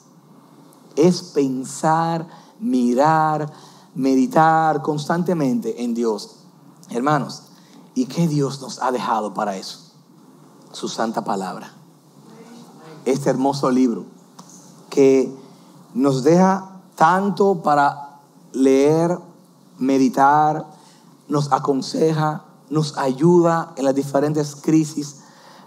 Es 0.96 1.22
pensar, 1.22 2.28
mirar, 2.60 3.52
meditar 3.96 4.82
constantemente 4.82 5.84
en 5.84 5.94
Dios. 5.94 6.38
Hermanos, 6.90 7.44
¿y 7.96 8.06
qué 8.06 8.28
Dios 8.28 8.62
nos 8.62 8.82
ha 8.82 8.92
dejado 8.92 9.34
para 9.34 9.58
eso? 9.58 9.80
Su 10.72 10.88
santa 10.88 11.24
palabra. 11.24 11.72
Este 13.06 13.30
hermoso 13.30 13.72
libro 13.72 14.06
que 14.90 15.34
nos 15.94 16.24
deja 16.24 16.72
tanto 16.96 17.62
para 17.64 18.20
leer, 18.52 19.18
meditar, 19.80 20.66
nos 21.28 21.52
aconseja, 21.52 22.44
nos 22.70 22.98
ayuda 22.98 23.74
en 23.78 23.86
las 23.86 23.96
diferentes 23.96 24.56
crisis. 24.56 25.22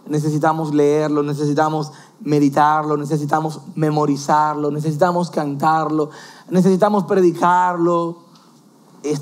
Necesitamos 0.06 0.74
leerlo, 0.74 1.22
necesitamos 1.22 1.92
meditarlo, 2.20 2.96
necesitamos 2.96 3.60
memorizarlo, 3.74 4.70
necesitamos 4.70 5.30
cantarlo, 5.30 6.10
necesitamos 6.50 7.04
predicarlo. 7.04 8.18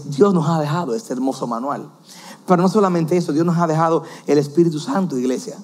Dios 0.07 0.33
nos 0.33 0.49
ha 0.49 0.61
dejado 0.61 0.95
este 0.95 1.13
hermoso 1.13 1.47
manual. 1.47 1.91
Pero 2.47 2.63
no 2.63 2.69
solamente 2.69 3.17
eso, 3.17 3.33
Dios 3.33 3.45
nos 3.45 3.59
ha 3.59 3.67
dejado 3.67 4.05
el 4.27 4.39
Espíritu 4.39 4.79
Santo, 4.79 5.19
iglesia. 5.19 5.57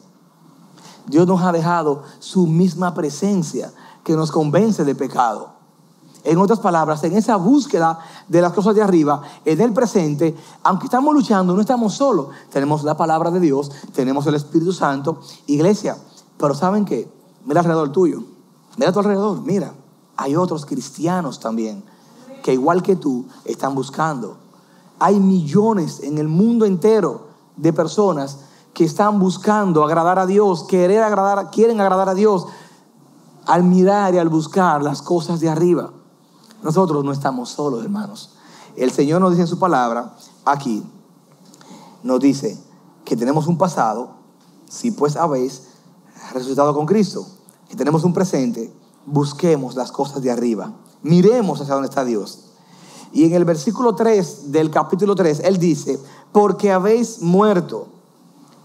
Dios 1.07 1.27
nos 1.27 1.43
ha 1.43 1.53
dejado 1.53 2.03
su 2.19 2.47
misma 2.47 2.95
presencia 2.95 3.73
que 4.05 4.17
nos 4.17 4.31
convence 4.31 4.85
de 4.85 4.95
pecado. 4.95 5.53
En 6.25 6.39
otras 6.39 6.61
palabras, 6.61 7.03
en 7.03 7.17
esa 7.17 7.37
búsqueda 7.37 7.99
de 8.29 8.41
las 8.41 8.53
cosas 8.53 8.77
de 8.77 8.83
arriba, 8.83 9.23
en 9.45 9.61
el 9.61 9.73
presente, 9.73 10.37
aunque 10.63 10.87
estamos 10.87 11.13
luchando, 11.13 11.55
no 11.55 11.61
estamos 11.61 11.95
solos. 11.95 12.29
Tenemos 12.51 12.85
la 12.85 12.97
palabra 12.97 13.31
de 13.31 13.41
Dios, 13.41 13.73
tenemos 13.93 14.27
el 14.27 14.37
Espíritu 14.37 14.73
Santo, 14.73 15.21
iglesia. 15.47 15.97
Pero 16.39 16.55
¿saben 16.55 16.85
qué? 16.85 17.11
Mira 17.45 17.61
alrededor 17.61 17.91
tuyo, 17.91 18.23
mira 18.77 18.91
a 18.91 18.93
tu 18.93 19.01
alrededor, 19.01 19.41
mira. 19.43 19.75
Hay 20.17 20.37
otros 20.37 20.65
cristianos 20.65 21.41
también 21.41 21.83
que 22.45 22.53
igual 22.53 22.83
que 22.83 22.95
tú 22.95 23.27
están 23.45 23.75
buscando. 23.75 24.37
Hay 25.03 25.19
millones 25.19 25.99
en 26.05 26.17
el 26.17 26.29
mundo 26.29 26.65
entero 26.65 27.27
de 27.57 27.73
personas 27.73 28.39
que 28.73 28.85
están 28.85 29.19
buscando 29.19 29.83
agradar 29.83 30.21
a 30.21 30.27
Dios, 30.27 30.63
querer 30.63 31.03
agradar, 31.03 31.51
quieren 31.51 31.81
agradar 31.81 32.09
a 32.09 32.15
Dios 32.15 32.47
al 33.45 33.65
mirar 33.65 34.15
y 34.15 34.19
al 34.19 34.29
buscar 34.29 34.81
las 34.81 35.03
cosas 35.03 35.41
de 35.41 35.49
arriba. 35.49 35.91
Nosotros 36.63 37.05
no 37.05 37.11
estamos 37.11 37.51
solos, 37.51 37.83
hermanos. 37.83 38.37
El 38.77 38.93
Señor 38.93 39.21
nos 39.21 39.31
dice 39.31 39.43
en 39.43 39.49
su 39.49 39.59
palabra, 39.59 40.15
aquí, 40.45 40.85
nos 42.05 42.21
dice 42.21 42.57
que 43.05 43.17
tenemos 43.17 43.49
un 43.49 43.59
pasado, 43.59 44.11
si 44.71 44.93
pues 44.93 45.17
habéis 45.17 45.65
resucitado 46.33 46.73
con 46.75 46.87
Cristo, 46.87 47.27
y 47.71 47.75
tenemos 47.75 48.05
un 48.05 48.15
presente, 48.15 48.73
busquemos 49.05 49.75
las 49.75 49.91
cosas 49.91 50.23
de 50.23 50.31
arriba, 50.31 50.75
miremos 51.03 51.61
hacia 51.61 51.75
dónde 51.75 51.89
está 51.89 52.05
Dios. 52.05 52.52
Y 53.13 53.25
en 53.25 53.35
el 53.35 53.45
versículo 53.45 53.95
3 53.95 54.53
del 54.53 54.71
capítulo 54.71 55.15
3, 55.15 55.41
Él 55.45 55.59
dice, 55.59 55.99
porque 56.33 56.73
habéis 56.73 57.21
muerto 57.21 57.89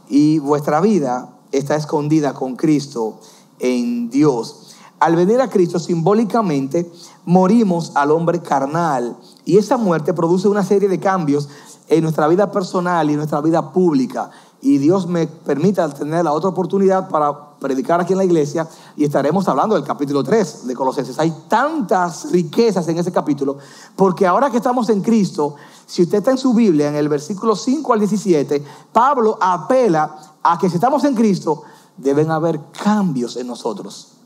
y 0.09 0.39
vuestra 0.39 0.79
vida 0.79 1.33
está 1.51 1.75
escondida 1.75 2.33
con 2.33 2.55
Cristo 2.55 3.19
en 3.59 4.09
Dios. 4.09 4.75
Al 4.99 5.15
venir 5.15 5.41
a 5.41 5.49
Cristo 5.49 5.79
simbólicamente 5.79 6.89
morimos 7.25 7.91
al 7.95 8.11
hombre 8.11 8.41
carnal 8.41 9.15
y 9.45 9.57
esa 9.57 9.77
muerte 9.77 10.13
produce 10.13 10.47
una 10.47 10.63
serie 10.63 10.89
de 10.89 10.99
cambios 10.99 11.49
en 11.87 12.01
nuestra 12.01 12.27
vida 12.27 12.51
personal 12.51 13.07
y 13.09 13.13
en 13.13 13.17
nuestra 13.17 13.41
vida 13.41 13.71
pública. 13.71 14.31
Y 14.61 14.79
Dios 14.79 15.07
me 15.07 15.27
permita 15.27 15.87
tener 15.89 16.25
la 16.25 16.33
otra 16.33 16.49
oportunidad 16.49 17.09
para 17.09 17.57
predicar 17.59 18.01
aquí 18.01 18.13
en 18.13 18.17
la 18.17 18.25
iglesia 18.25 18.67
y 18.95 19.03
estaremos 19.03 19.47
hablando 19.47 19.75
del 19.75 19.83
capítulo 19.83 20.23
3 20.23 20.67
de 20.67 20.75
Colosenses. 20.75 21.19
Hay 21.19 21.33
tantas 21.47 22.31
riquezas 22.31 22.87
en 22.87 22.97
ese 22.97 23.11
capítulo 23.11 23.57
porque 23.95 24.25
ahora 24.25 24.49
que 24.49 24.57
estamos 24.57 24.89
en 24.89 25.01
Cristo, 25.01 25.55
si 25.85 26.03
usted 26.03 26.19
está 26.19 26.31
en 26.31 26.37
su 26.37 26.53
Biblia, 26.53 26.89
en 26.89 26.95
el 26.95 27.07
versículo 27.07 27.55
5 27.55 27.93
al 27.93 27.99
17, 27.99 28.63
Pablo 28.91 29.37
apela 29.39 30.15
a 30.41 30.57
que 30.57 30.69
si 30.69 30.75
estamos 30.75 31.03
en 31.03 31.13
Cristo, 31.13 31.63
deben 31.95 32.31
haber 32.31 32.59
cambios 32.71 33.37
en 33.37 33.47
nosotros 33.47 34.17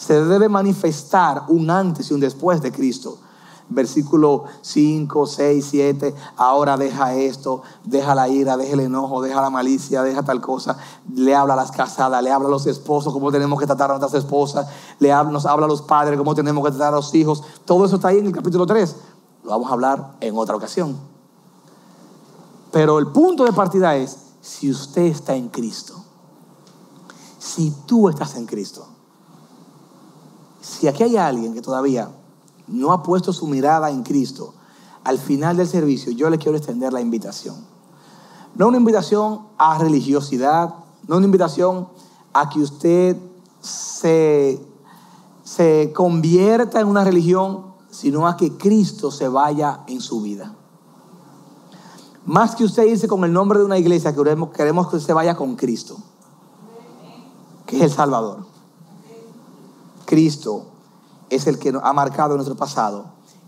se 0.00 0.24
debe 0.24 0.48
manifestar 0.48 1.44
un 1.48 1.68
antes 1.68 2.10
y 2.10 2.14
un 2.14 2.20
después 2.20 2.62
de 2.62 2.72
Cristo. 2.72 3.18
Versículo 3.70 4.44
5, 4.62 5.26
6, 5.26 5.66
7, 5.70 6.14
ahora 6.36 6.76
deja 6.76 7.14
esto, 7.14 7.62
deja 7.84 8.14
la 8.14 8.28
ira, 8.28 8.56
deja 8.56 8.74
el 8.74 8.80
enojo, 8.80 9.22
deja 9.22 9.40
la 9.40 9.48
malicia, 9.48 10.02
deja 10.02 10.24
tal 10.24 10.40
cosa. 10.40 10.76
Le 11.14 11.34
habla 11.34 11.54
a 11.54 11.56
las 11.56 11.70
casadas, 11.70 12.22
le 12.22 12.32
habla 12.32 12.48
a 12.48 12.50
los 12.50 12.66
esposos, 12.66 13.12
cómo 13.12 13.30
tenemos 13.30 13.58
que 13.58 13.66
tratar 13.66 13.90
a 13.90 13.98
nuestras 13.98 14.22
esposas, 14.24 14.66
le 14.98 15.12
habla, 15.12 15.32
nos 15.32 15.46
habla 15.46 15.66
a 15.66 15.68
los 15.68 15.82
padres, 15.82 16.18
cómo 16.18 16.34
tenemos 16.34 16.64
que 16.64 16.70
tratar 16.70 16.92
a 16.92 16.96
los 16.96 17.14
hijos. 17.14 17.42
Todo 17.64 17.84
eso 17.84 17.96
está 17.96 18.08
ahí 18.08 18.18
en 18.18 18.26
el 18.26 18.32
capítulo 18.32 18.66
3. 18.66 18.96
Lo 19.44 19.50
vamos 19.50 19.70
a 19.70 19.72
hablar 19.72 20.16
en 20.20 20.36
otra 20.36 20.56
ocasión. 20.56 20.96
Pero 22.72 22.98
el 22.98 23.06
punto 23.08 23.44
de 23.44 23.52
partida 23.52 23.96
es, 23.96 24.18
si 24.40 24.70
usted 24.70 25.02
está 25.02 25.34
en 25.34 25.48
Cristo, 25.48 25.94
si 27.38 27.72
tú 27.86 28.08
estás 28.08 28.36
en 28.36 28.46
Cristo, 28.46 28.86
si 30.60 30.88
aquí 30.88 31.02
hay 31.02 31.16
alguien 31.16 31.54
que 31.54 31.62
todavía 31.62 32.10
no 32.70 32.92
ha 32.92 33.02
puesto 33.02 33.32
su 33.32 33.46
mirada 33.46 33.90
en 33.90 34.02
Cristo, 34.02 34.54
al 35.04 35.18
final 35.18 35.56
del 35.56 35.66
servicio 35.66 36.12
yo 36.12 36.30
le 36.30 36.38
quiero 36.38 36.56
extender 36.56 36.92
la 36.92 37.00
invitación. 37.00 37.56
No 38.54 38.68
una 38.68 38.78
invitación 38.78 39.42
a 39.58 39.78
religiosidad, 39.78 40.74
no 41.06 41.16
una 41.16 41.26
invitación 41.26 41.88
a 42.32 42.48
que 42.48 42.60
usted 42.60 43.16
se, 43.60 44.60
se 45.44 45.92
convierta 45.94 46.80
en 46.80 46.88
una 46.88 47.04
religión, 47.04 47.66
sino 47.90 48.26
a 48.26 48.36
que 48.36 48.56
Cristo 48.56 49.10
se 49.10 49.28
vaya 49.28 49.80
en 49.86 50.00
su 50.00 50.20
vida. 50.20 50.54
Más 52.26 52.54
que 52.54 52.64
usted 52.64 52.84
irse 52.84 53.08
con 53.08 53.24
el 53.24 53.32
nombre 53.32 53.58
de 53.58 53.64
una 53.64 53.78
iglesia, 53.78 54.14
queremos, 54.14 54.50
queremos 54.50 54.88
que 54.88 54.96
usted 54.96 55.14
vaya 55.14 55.36
con 55.36 55.56
Cristo, 55.56 55.96
que 57.66 57.78
es 57.78 57.82
el 57.82 57.90
Salvador. 57.90 58.44
Cristo 60.04 60.66
es 61.30 61.46
el 61.46 61.58
que 61.58 61.72
ha 61.82 61.92
marcado 61.92 62.34
nuestro 62.34 62.56
pasado 62.56 63.06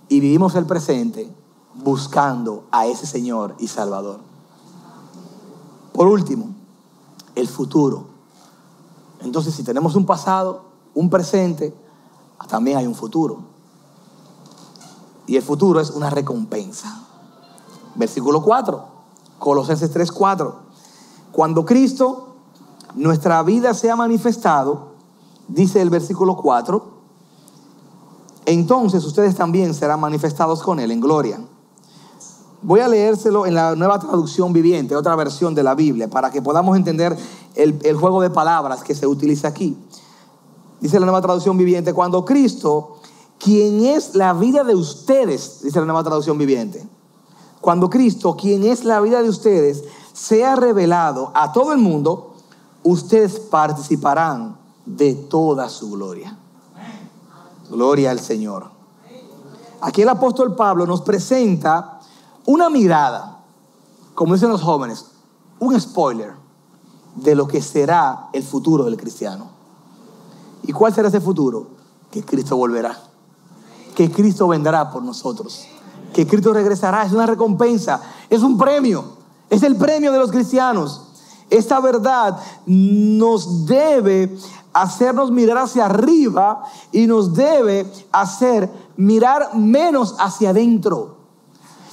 y 0.08 0.20
vivimos 0.20 0.54
el 0.54 0.66
presente 0.66 1.30
buscando 1.74 2.64
a 2.70 2.86
ese 2.86 3.06
Señor 3.06 3.54
y 3.58 3.68
Salvador. 3.68 4.20
Por 5.92 6.06
último, 6.06 6.50
el 7.34 7.48
futuro. 7.48 8.06
Entonces, 9.20 9.54
si 9.54 9.62
tenemos 9.62 9.94
un 9.94 10.06
pasado, 10.06 10.64
un 10.94 11.10
presente, 11.10 11.74
también 12.48 12.78
hay 12.78 12.86
un 12.86 12.94
futuro. 12.94 13.40
Y 15.26 15.36
el 15.36 15.42
futuro 15.42 15.80
es 15.80 15.90
una 15.90 16.10
recompensa. 16.10 17.02
Versículo 17.94 18.42
4, 18.42 18.84
Colosenses 19.38 19.90
3, 19.90 20.10
4. 20.12 20.56
Cuando 21.30 21.64
Cristo, 21.64 22.34
nuestra 22.94 23.42
vida, 23.42 23.74
sea 23.74 23.96
manifestado, 23.96 24.92
dice 25.48 25.80
el 25.80 25.90
versículo 25.90 26.36
4, 26.36 27.01
entonces 28.46 29.04
ustedes 29.04 29.34
también 29.34 29.74
serán 29.74 30.00
manifestados 30.00 30.62
con 30.62 30.80
Él 30.80 30.90
en 30.90 31.00
gloria. 31.00 31.40
Voy 32.62 32.80
a 32.80 32.88
leérselo 32.88 33.44
en 33.46 33.54
la 33.54 33.74
nueva 33.74 33.98
traducción 33.98 34.52
viviente, 34.52 34.94
otra 34.94 35.16
versión 35.16 35.54
de 35.54 35.62
la 35.62 35.74
Biblia, 35.74 36.08
para 36.08 36.30
que 36.30 36.40
podamos 36.40 36.76
entender 36.76 37.16
el, 37.54 37.78
el, 37.82 37.96
juego 37.96 38.20
de 38.20 38.30
palabras 38.30 38.84
que 38.84 38.94
se 38.94 39.06
utiliza 39.06 39.48
aquí. 39.48 39.76
Dice 40.80 41.00
la 41.00 41.06
nueva 41.06 41.20
traducción 41.20 41.56
viviente, 41.58 41.92
cuando 41.92 42.24
Cristo, 42.24 42.98
quien 43.38 43.84
es 43.84 44.14
la 44.14 44.32
vida 44.32 44.62
de 44.62 44.76
ustedes, 44.76 45.60
dice 45.62 45.80
la 45.80 45.86
nueva 45.86 46.04
traducción 46.04 46.38
viviente, 46.38 46.86
cuando 47.60 47.88
Cristo, 47.90 48.36
quien 48.36 48.64
es 48.64 48.84
la 48.84 49.00
vida 49.00 49.22
de 49.22 49.28
ustedes, 49.28 49.84
sea 50.12 50.56
revelado 50.56 51.30
a 51.34 51.52
todo 51.52 51.72
el 51.72 51.78
mundo, 51.78 52.34
ustedes 52.82 53.38
participarán 53.38 54.56
de 54.84 55.14
toda 55.14 55.68
su 55.68 55.90
gloria. 55.90 56.36
Gloria 57.72 58.10
al 58.10 58.20
Señor. 58.20 58.70
Aquí 59.80 60.02
el 60.02 60.08
apóstol 60.10 60.54
Pablo 60.54 60.86
nos 60.86 61.00
presenta 61.00 62.00
una 62.44 62.68
mirada, 62.68 63.40
como 64.14 64.34
dicen 64.34 64.50
los 64.50 64.62
jóvenes, 64.62 65.06
un 65.58 65.80
spoiler 65.80 66.34
de 67.16 67.34
lo 67.34 67.48
que 67.48 67.62
será 67.62 68.28
el 68.32 68.42
futuro 68.42 68.84
del 68.84 68.96
cristiano. 68.96 69.46
¿Y 70.62 70.72
cuál 70.72 70.94
será 70.94 71.08
ese 71.08 71.20
futuro? 71.20 71.66
Que 72.10 72.22
Cristo 72.22 72.56
volverá. 72.56 72.96
Que 73.94 74.10
Cristo 74.12 74.46
vendrá 74.48 74.90
por 74.90 75.02
nosotros. 75.02 75.66
Que 76.12 76.26
Cristo 76.26 76.52
regresará. 76.52 77.04
Es 77.04 77.12
una 77.12 77.26
recompensa. 77.26 78.00
Es 78.28 78.42
un 78.42 78.58
premio. 78.58 79.04
Es 79.48 79.62
el 79.62 79.76
premio 79.76 80.12
de 80.12 80.18
los 80.18 80.30
cristianos. 80.30 81.01
Esta 81.52 81.80
verdad 81.80 82.38
nos 82.64 83.66
debe 83.66 84.34
hacernos 84.72 85.30
mirar 85.30 85.58
hacia 85.58 85.84
arriba 85.84 86.62
y 86.90 87.06
nos 87.06 87.34
debe 87.34 87.86
hacer 88.10 88.70
mirar 88.96 89.54
menos 89.54 90.16
hacia 90.18 90.48
adentro. 90.48 91.16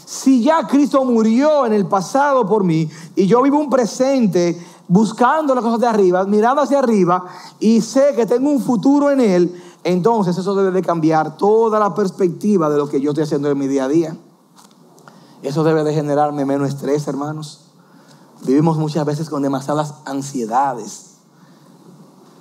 Si 0.06 0.41
ya 0.41 0.65
Cristo 0.65 1.04
murió 1.04 1.65
en 1.65 1.74
el 1.74 1.88
pasado 1.88 2.48
por 2.48 2.63
mí 2.63 2.89
y 3.17 3.28
yo 3.28 3.41
vivo 3.41 3.60
un 3.60 3.69
presente 3.69 4.58
buscando 4.88 5.54
las 5.54 5.62
cosas 5.62 5.82
de 5.82 5.88
arriba, 5.88 6.24
mirando 6.24 6.62
hacia 6.62 6.80
arriba 6.80 7.26
y 7.60 7.82
sé 7.82 8.13
que 8.15 8.26
tengo 8.26 8.50
un 8.50 8.62
futuro 8.62 9.12
en 9.12 9.19
Él, 9.19 9.62
entonces 9.84 10.38
eso 10.38 10.56
debe 10.56 10.72
de 10.72 10.82
cambiar 10.82 11.36
toda 11.36 11.80
la 11.80 11.93
perspectiva 11.93 12.69
de 12.69 12.78
lo 12.78 12.88
que 12.88 13.02
yo 13.02 13.12
estoy 13.12 13.26
haciendo 13.26 13.52
en 13.52 13.58
mi 13.58 13.67
día 13.67 13.84
a 13.84 13.89
día. 13.89 14.15
Eso 15.43 15.65
debe 15.65 15.84
de 15.84 15.93
generarme 15.93 16.45
menos 16.45 16.69
estrés, 16.69 17.06
hermanos. 17.10 17.68
Vivimos 18.43 18.78
muchas 18.78 19.06
veces 19.06 19.30
con 19.30 19.41
demasiadas 19.41 19.95
ansiedades 20.06 21.10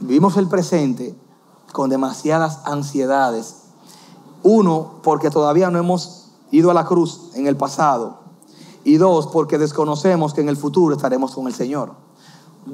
Vivimos 0.01 0.37
el 0.37 0.47
presente 0.47 1.17
con 1.73 1.91
demasiadas 1.91 2.61
ansiedades. 2.65 3.63
Uno, 4.45 5.01
porque 5.03 5.29
todavía 5.29 5.71
no 5.71 5.79
hemos 5.79 6.29
ido 6.53 6.71
a 6.71 6.75
la 6.75 6.85
cruz 6.85 7.31
en 7.35 7.49
el 7.49 7.57
pasado. 7.57 8.19
Y 8.85 8.97
dos, 8.97 9.27
porque 9.27 9.59
desconocemos 9.59 10.35
que 10.35 10.41
en 10.41 10.49
el 10.49 10.57
futuro 10.57 10.95
estaremos 10.95 11.35
con 11.35 11.49
el 11.49 11.55
Señor. 11.55 11.93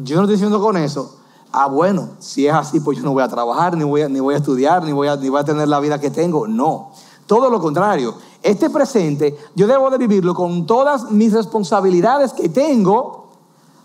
Yo 0.02 0.16
no 0.16 0.22
estoy 0.22 0.36
diciendo 0.36 0.60
con 0.60 0.76
eso, 0.76 1.16
ah, 1.50 1.66
bueno, 1.66 2.10
si 2.18 2.46
es 2.46 2.52
así, 2.52 2.80
pues 2.80 2.98
yo 2.98 3.04
no 3.04 3.12
voy 3.12 3.22
a 3.22 3.28
trabajar, 3.28 3.76
ni 3.76 3.84
voy 3.84 4.02
a, 4.02 4.08
ni 4.08 4.20
voy 4.20 4.34
a 4.34 4.38
estudiar, 4.38 4.84
ni 4.84 4.92
voy 4.92 5.08
a, 5.08 5.16
ni 5.16 5.30
voy 5.30 5.40
a 5.40 5.44
tener 5.44 5.66
la 5.66 5.80
vida 5.80 5.98
que 5.98 6.10
tengo. 6.10 6.46
No, 6.46 6.90
todo 7.26 7.48
lo 7.48 7.58
contrario. 7.58 8.14
Este 8.44 8.68
presente 8.68 9.34
yo 9.54 9.66
debo 9.66 9.88
de 9.88 9.96
vivirlo 9.96 10.34
con 10.34 10.66
todas 10.66 11.10
mis 11.10 11.32
responsabilidades 11.32 12.34
que 12.34 12.50
tengo 12.50 13.28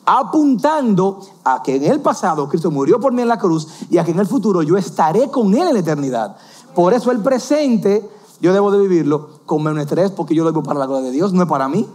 apuntando 0.05 1.21
a 1.45 1.63
que 1.63 1.77
en 1.77 1.85
el 1.85 2.01
pasado 2.01 2.49
Cristo 2.49 2.69
murió 2.69 2.99
por 2.99 3.13
mí 3.13 3.21
en 3.21 3.29
la 3.29 3.39
cruz 3.39 3.69
y 3.89 3.97
a 3.97 4.03
que 4.03 4.11
en 4.11 4.19
el 4.19 4.27
futuro 4.27 4.61
yo 4.61 4.75
estaré 4.75 5.31
con 5.31 5.53
Él 5.53 5.69
en 5.69 5.73
la 5.75 5.79
eternidad. 5.79 6.35
Por 6.75 6.93
eso 6.93 7.09
el 7.11 7.21
presente 7.21 8.09
yo 8.41 8.51
debo 8.51 8.69
de 8.69 8.79
vivirlo 8.79 9.39
con 9.45 9.63
menos 9.63 9.79
estrés 9.81 10.11
porque 10.11 10.35
yo 10.35 10.43
lo 10.43 10.51
vivo 10.51 10.63
para 10.63 10.77
la 10.77 10.87
gloria 10.87 11.05
de 11.05 11.11
Dios, 11.11 11.31
no 11.31 11.43
es 11.43 11.47
para 11.47 11.69
mí. 11.69 11.87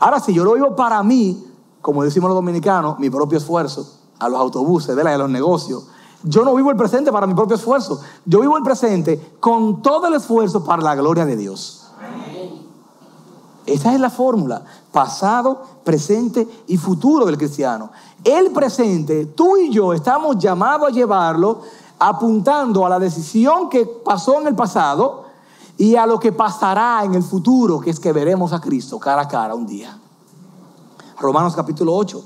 Ahora, 0.00 0.20
si 0.20 0.32
yo 0.32 0.44
lo 0.44 0.54
vivo 0.54 0.74
para 0.74 1.02
mí, 1.02 1.44
como 1.82 2.02
decimos 2.02 2.28
los 2.28 2.36
dominicanos, 2.36 2.98
mi 2.98 3.10
propio 3.10 3.36
esfuerzo, 3.36 3.86
a 4.18 4.26
los 4.30 4.40
autobuses, 4.40 4.96
a 4.96 5.18
los 5.18 5.28
negocios, 5.28 5.86
yo 6.24 6.44
no 6.44 6.54
vivo 6.54 6.70
el 6.70 6.76
presente 6.76 7.12
para 7.12 7.26
mi 7.26 7.34
propio 7.34 7.56
esfuerzo. 7.56 8.00
Yo 8.24 8.40
vivo 8.40 8.56
el 8.56 8.62
presente 8.62 9.36
con 9.38 9.82
todo 9.82 10.08
el 10.08 10.14
esfuerzo 10.14 10.64
para 10.64 10.82
la 10.82 10.94
gloria 10.94 11.24
de 11.24 11.36
Dios. 11.36 11.84
Esa 13.66 13.92
es 13.92 14.00
la 14.00 14.08
fórmula, 14.08 14.64
pasado, 14.90 15.62
presente 15.84 16.48
y 16.68 16.78
futuro 16.78 17.26
del 17.26 17.36
cristiano. 17.36 17.90
El 18.24 18.50
presente, 18.50 19.26
tú 19.26 19.58
y 19.58 19.70
yo 19.70 19.92
estamos 19.92 20.38
llamados 20.38 20.88
a 20.88 20.92
llevarlo 20.92 21.60
apuntando 21.98 22.86
a 22.86 22.88
la 22.88 22.98
decisión 22.98 23.68
que 23.68 23.84
pasó 23.84 24.40
en 24.40 24.46
el 24.46 24.54
pasado 24.54 25.24
y 25.76 25.96
a 25.96 26.06
lo 26.06 26.18
que 26.18 26.32
pasará 26.32 27.02
en 27.04 27.14
el 27.14 27.22
futuro, 27.22 27.78
que 27.78 27.90
es 27.90 28.00
que 28.00 28.12
veremos 28.12 28.52
a 28.52 28.60
Cristo 28.60 28.98
cara 28.98 29.22
a 29.22 29.28
cara 29.28 29.54
un 29.54 29.66
día. 29.66 29.98
Romanos 31.20 31.54
capítulo 31.54 31.94
8, 31.94 32.24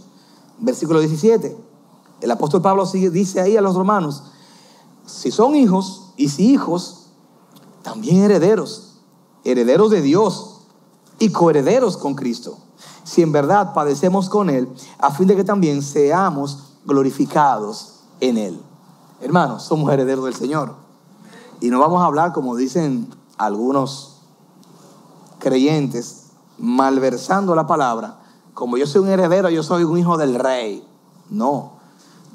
versículo 0.60 1.00
17. 1.00 1.71
El 2.22 2.30
apóstol 2.30 2.62
Pablo 2.62 2.86
dice 2.86 3.40
ahí 3.40 3.56
a 3.56 3.60
los 3.60 3.74
romanos, 3.74 4.22
si 5.04 5.32
son 5.32 5.56
hijos 5.56 6.12
y 6.16 6.28
si 6.28 6.52
hijos, 6.52 7.08
también 7.82 8.22
herederos, 8.22 9.00
herederos 9.44 9.90
de 9.90 10.00
Dios 10.00 10.60
y 11.18 11.30
coherederos 11.30 11.96
con 11.96 12.14
Cristo, 12.14 12.58
si 13.02 13.22
en 13.22 13.32
verdad 13.32 13.74
padecemos 13.74 14.28
con 14.28 14.50
Él, 14.50 14.68
a 14.98 15.10
fin 15.10 15.26
de 15.26 15.34
que 15.34 15.42
también 15.42 15.82
seamos 15.82 16.74
glorificados 16.84 18.00
en 18.20 18.38
Él. 18.38 18.60
Hermanos, 19.20 19.64
somos 19.64 19.92
herederos 19.92 20.24
del 20.24 20.34
Señor. 20.34 20.74
Y 21.60 21.70
no 21.70 21.80
vamos 21.80 22.02
a 22.02 22.06
hablar, 22.06 22.32
como 22.32 22.54
dicen 22.54 23.08
algunos 23.36 24.18
creyentes, 25.40 26.30
malversando 26.58 27.56
la 27.56 27.66
palabra, 27.66 28.20
como 28.54 28.76
yo 28.76 28.86
soy 28.86 29.02
un 29.02 29.08
heredero, 29.08 29.50
yo 29.50 29.64
soy 29.64 29.82
un 29.82 29.98
hijo 29.98 30.16
del 30.16 30.36
rey. 30.36 30.86
No, 31.30 31.71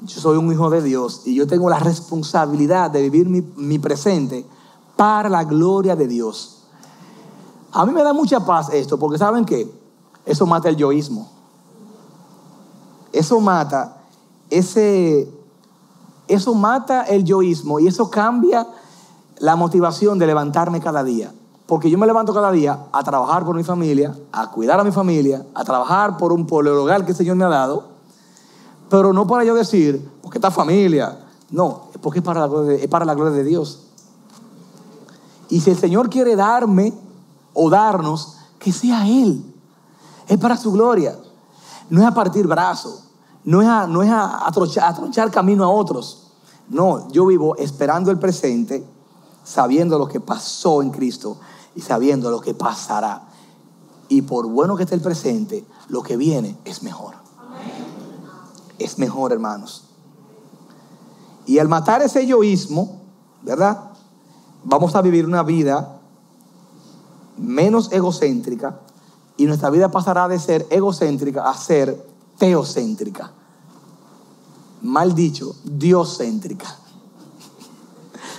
yo 0.04 0.20
soy 0.20 0.36
un 0.36 0.50
hijo 0.52 0.70
de 0.70 0.82
Dios 0.82 1.22
y 1.24 1.34
yo 1.34 1.46
tengo 1.46 1.68
la 1.68 1.78
responsabilidad 1.78 2.90
de 2.90 3.02
vivir 3.02 3.28
mi, 3.28 3.40
mi 3.56 3.78
presente 3.78 4.46
para 4.96 5.28
la 5.28 5.44
gloria 5.44 5.96
de 5.96 6.06
Dios. 6.06 6.62
A 7.72 7.84
mí 7.84 7.92
me 7.92 8.02
da 8.02 8.12
mucha 8.12 8.44
paz 8.44 8.70
esto, 8.72 8.98
porque 8.98 9.18
¿saben 9.18 9.44
qué? 9.44 9.70
Eso 10.24 10.46
mata 10.46 10.68
el 10.68 10.76
yoísmo. 10.76 11.28
Eso 13.12 13.40
mata 13.40 13.98
ese 14.50 15.28
eso 16.26 16.54
mata 16.54 17.04
el 17.04 17.24
yoísmo 17.24 17.80
y 17.80 17.86
eso 17.86 18.10
cambia 18.10 18.66
la 19.38 19.56
motivación 19.56 20.18
de 20.18 20.26
levantarme 20.26 20.80
cada 20.80 21.02
día. 21.02 21.32
Porque 21.66 21.90
yo 21.90 21.96
me 21.96 22.06
levanto 22.06 22.34
cada 22.34 22.50
día 22.50 22.86
a 22.92 23.02
trabajar 23.02 23.44
por 23.46 23.56
mi 23.56 23.64
familia, 23.64 24.14
a 24.32 24.50
cuidar 24.50 24.78
a 24.80 24.84
mi 24.84 24.90
familia, 24.90 25.46
a 25.54 25.64
trabajar 25.64 26.18
por 26.18 26.32
un 26.32 26.46
pueblo 26.46 26.82
hogar 26.82 27.04
que 27.04 27.12
el 27.12 27.16
Señor 27.16 27.36
me 27.36 27.44
ha 27.44 27.48
dado, 27.48 27.88
pero 28.88 29.12
no 29.12 29.26
para 29.26 29.44
yo 29.44 29.54
decir, 29.54 30.10
porque 30.22 30.38
esta 30.38 30.50
familia, 30.50 31.26
no, 31.50 31.88
porque 32.00 32.20
es 32.20 32.24
para 32.24 32.46
la 32.46 32.72
es 32.74 32.88
para 32.88 33.04
la 33.04 33.14
gloria 33.14 33.36
de 33.36 33.44
Dios. 33.44 33.80
Y 35.48 35.60
si 35.60 35.70
el 35.70 35.78
Señor 35.78 36.10
quiere 36.10 36.36
darme 36.36 36.92
o 37.54 37.70
darnos, 37.70 38.36
que 38.58 38.72
sea 38.72 39.06
Él. 39.06 39.44
Es 40.26 40.38
para 40.38 40.56
su 40.56 40.72
gloria. 40.72 41.18
No 41.90 42.00
es 42.00 42.06
a 42.06 42.12
partir 42.12 42.46
brazo, 42.46 43.02
no 43.44 43.62
es 43.62 43.68
a, 43.68 43.86
no 43.86 44.02
es 44.02 44.10
a, 44.10 44.46
a 44.46 45.30
camino 45.30 45.64
a 45.64 45.70
otros. 45.70 46.32
No, 46.68 47.08
yo 47.10 47.24
vivo 47.26 47.56
esperando 47.56 48.10
el 48.10 48.18
presente, 48.18 48.86
sabiendo 49.42 49.98
lo 49.98 50.06
que 50.06 50.20
pasó 50.20 50.82
en 50.82 50.90
Cristo 50.90 51.38
y 51.74 51.80
sabiendo 51.80 52.30
lo 52.30 52.40
que 52.40 52.52
pasará. 52.52 53.22
Y 54.08 54.22
por 54.22 54.46
bueno 54.46 54.76
que 54.76 54.82
esté 54.82 54.94
el 54.94 55.00
presente, 55.00 55.64
lo 55.88 56.02
que 56.02 56.18
viene 56.18 56.58
es 56.66 56.82
mejor. 56.82 57.14
Es 58.78 58.98
mejor, 58.98 59.32
hermanos. 59.32 59.84
Y 61.46 61.58
al 61.58 61.68
matar 61.68 62.02
ese 62.02 62.26
yoísmo, 62.26 63.00
¿verdad? 63.42 63.90
Vamos 64.64 64.94
a 64.94 65.02
vivir 65.02 65.26
una 65.26 65.42
vida 65.42 66.00
menos 67.38 67.90
egocéntrica 67.92 68.80
y 69.36 69.46
nuestra 69.46 69.70
vida 69.70 69.90
pasará 69.90 70.28
de 70.28 70.38
ser 70.38 70.66
egocéntrica 70.70 71.48
a 71.48 71.56
ser 71.56 72.06
teocéntrica. 72.38 73.30
Mal 74.82 75.14
dicho, 75.14 75.54
dioscéntrica. 75.64 76.76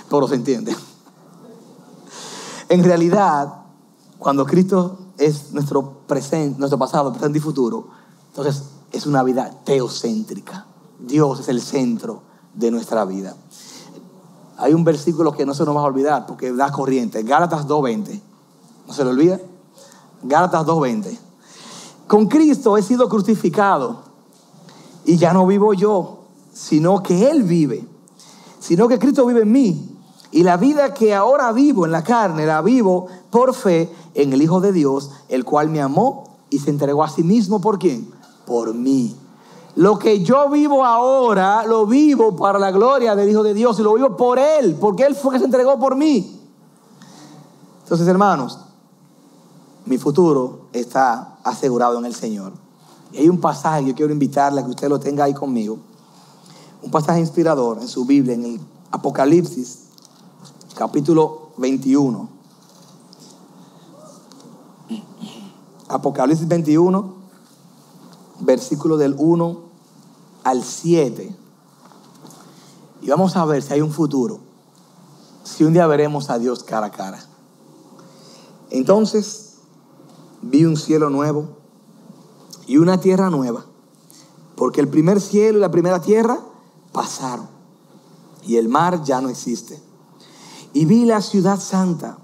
Pero 0.08 0.28
se 0.28 0.34
entiende. 0.34 0.76
En 2.68 2.84
realidad, 2.84 3.62
cuando 4.18 4.46
Cristo 4.46 4.98
es 5.18 5.52
nuestro 5.52 6.06
presente, 6.06 6.58
nuestro 6.58 6.78
pasado, 6.78 7.12
presente 7.12 7.38
y 7.38 7.40
futuro, 7.40 7.88
entonces 8.28 8.62
es 8.92 9.06
una 9.06 9.22
vida 9.22 9.50
teocéntrica. 9.64 10.66
Dios 10.98 11.40
es 11.40 11.48
el 11.48 11.60
centro 11.60 12.22
de 12.54 12.70
nuestra 12.70 13.04
vida. 13.04 13.34
Hay 14.58 14.74
un 14.74 14.84
versículo 14.84 15.32
que 15.32 15.46
no 15.46 15.54
se 15.54 15.64
nos 15.64 15.74
va 15.74 15.80
a 15.80 15.84
olvidar 15.84 16.26
porque 16.26 16.52
da 16.52 16.70
corriente. 16.70 17.22
Gálatas 17.22 17.66
2.20. 17.66 18.20
¿No 18.86 18.92
se 18.92 19.04
le 19.04 19.10
olvida? 19.10 19.40
Gálatas 20.22 20.66
2.20. 20.66 21.18
Con 22.06 22.26
Cristo 22.26 22.76
he 22.76 22.82
sido 22.82 23.08
crucificado 23.08 24.02
y 25.04 25.16
ya 25.16 25.32
no 25.32 25.46
vivo 25.46 25.72
yo, 25.72 26.24
sino 26.52 27.02
que 27.02 27.30
Él 27.30 27.44
vive. 27.44 27.86
Sino 28.58 28.88
que 28.88 28.98
Cristo 28.98 29.24
vive 29.24 29.42
en 29.42 29.52
mí. 29.52 29.96
Y 30.32 30.42
la 30.42 30.56
vida 30.56 30.92
que 30.92 31.14
ahora 31.14 31.50
vivo 31.52 31.86
en 31.86 31.92
la 31.92 32.04
carne, 32.04 32.46
la 32.46 32.60
vivo 32.60 33.06
por 33.30 33.54
fe 33.54 33.90
en 34.14 34.32
el 34.32 34.42
Hijo 34.42 34.60
de 34.60 34.72
Dios, 34.72 35.10
el 35.28 35.44
cual 35.44 35.70
me 35.70 35.80
amó 35.80 36.36
y 36.50 36.58
se 36.58 36.70
entregó 36.70 37.02
a 37.02 37.08
sí 37.08 37.22
mismo 37.22 37.60
por 37.60 37.78
quién? 37.78 38.19
Por 38.50 38.74
mí. 38.74 39.16
Lo 39.76 39.96
que 39.96 40.24
yo 40.24 40.50
vivo 40.50 40.84
ahora, 40.84 41.64
lo 41.64 41.86
vivo 41.86 42.34
para 42.34 42.58
la 42.58 42.72
gloria 42.72 43.14
del 43.14 43.30
Hijo 43.30 43.44
de 43.44 43.54
Dios 43.54 43.78
y 43.78 43.82
lo 43.84 43.94
vivo 43.94 44.16
por 44.16 44.40
Él, 44.40 44.76
porque 44.80 45.04
Él 45.04 45.14
fue 45.14 45.34
que 45.34 45.38
se 45.38 45.44
entregó 45.44 45.78
por 45.78 45.94
mí. 45.94 46.40
Entonces, 47.84 48.08
hermanos, 48.08 48.58
mi 49.86 49.98
futuro 49.98 50.62
está 50.72 51.38
asegurado 51.44 51.96
en 52.00 52.06
el 52.06 52.14
Señor. 52.16 52.52
Y 53.12 53.18
hay 53.18 53.28
un 53.28 53.40
pasaje, 53.40 53.84
yo 53.84 53.94
quiero 53.94 54.12
invitarle 54.12 54.60
a 54.60 54.64
que 54.64 54.70
usted 54.70 54.88
lo 54.88 54.98
tenga 54.98 55.22
ahí 55.22 55.32
conmigo. 55.32 55.78
Un 56.82 56.90
pasaje 56.90 57.20
inspirador 57.20 57.78
en 57.80 57.86
su 57.86 58.04
Biblia, 58.04 58.34
en 58.34 58.44
el 58.46 58.60
Apocalipsis, 58.90 59.84
capítulo 60.74 61.50
21. 61.56 62.28
Apocalipsis 65.86 66.48
21 66.48 67.19
versículo 68.40 68.96
del 68.96 69.14
1 69.16 69.60
al 70.44 70.62
7. 70.64 71.34
Y 73.02 73.08
vamos 73.08 73.36
a 73.36 73.44
ver 73.44 73.62
si 73.62 73.74
hay 73.74 73.80
un 73.80 73.92
futuro, 73.92 74.40
si 75.44 75.64
un 75.64 75.72
día 75.72 75.86
veremos 75.86 76.30
a 76.30 76.38
Dios 76.38 76.62
cara 76.62 76.86
a 76.86 76.90
cara. 76.90 77.24
Entonces 78.70 79.54
vi 80.42 80.64
un 80.64 80.76
cielo 80.76 81.10
nuevo 81.10 81.48
y 82.66 82.78
una 82.78 83.00
tierra 83.00 83.30
nueva, 83.30 83.64
porque 84.56 84.80
el 84.80 84.88
primer 84.88 85.20
cielo 85.20 85.58
y 85.58 85.60
la 85.60 85.70
primera 85.70 86.00
tierra 86.00 86.40
pasaron 86.92 87.48
y 88.46 88.56
el 88.56 88.68
mar 88.68 89.02
ya 89.04 89.20
no 89.20 89.28
existe. 89.28 89.80
Y 90.72 90.84
vi 90.84 91.04
la 91.04 91.20
ciudad 91.20 91.58
santa, 91.58 92.18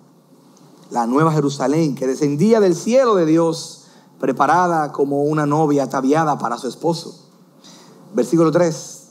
la 0.90 1.06
nueva 1.06 1.32
Jerusalén, 1.32 1.94
que 1.94 2.06
descendía 2.06 2.60
del 2.60 2.76
cielo 2.76 3.16
de 3.16 3.26
Dios 3.26 3.85
preparada 4.18 4.92
como 4.92 5.22
una 5.22 5.46
novia 5.46 5.84
ataviada 5.84 6.38
para 6.38 6.58
su 6.58 6.68
esposo. 6.68 7.28
Versículo 8.14 8.50
3. 8.50 9.08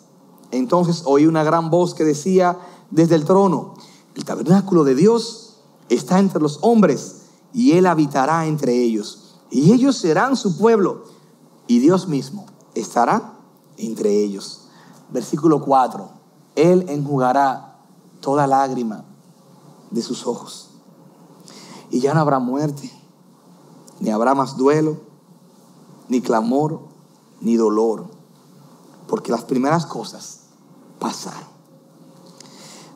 Entonces 0.52 1.04
oí 1.06 1.26
una 1.26 1.44
gran 1.44 1.70
voz 1.70 1.94
que 1.94 2.04
decía 2.04 2.58
desde 2.92 3.16
el 3.16 3.26
trono, 3.26 3.76
el 4.16 4.26
tabernáculo 4.26 4.84
de 4.84 4.96
Dios 4.96 5.58
está 5.90 6.20
entre 6.20 6.42
los 6.42 6.60
hombres 6.62 7.24
y 7.54 7.74
Él 7.74 7.86
habitará 7.86 8.46
entre 8.46 8.82
ellos. 8.82 9.36
Y 9.52 9.74
ellos 9.74 9.98
serán 9.98 10.36
su 10.36 10.58
pueblo 10.58 11.04
y 11.68 11.80
Dios 11.80 12.08
mismo 12.08 12.46
estará 12.74 13.34
entre 13.78 14.24
ellos. 14.24 14.68
Versículo 15.12 15.62
4. 15.62 16.10
Él 16.56 16.86
enjugará 16.90 17.80
toda 18.22 18.48
lágrima 18.48 19.06
de 19.92 20.02
sus 20.02 20.26
ojos. 20.26 20.70
Y 21.92 22.00
ya 22.00 22.14
no 22.14 22.22
habrá 22.22 22.40
muerte 22.40 22.92
ni 24.00 24.10
habrá 24.10 24.36
más 24.36 24.58
duelo, 24.58 24.98
ni 26.10 26.22
clamor, 26.22 26.80
ni 27.42 27.56
dolor, 27.56 28.06
porque 29.08 29.32
las 29.32 29.44
primeras 29.44 29.86
cosas 29.86 30.42
pasaron. 31.00 31.56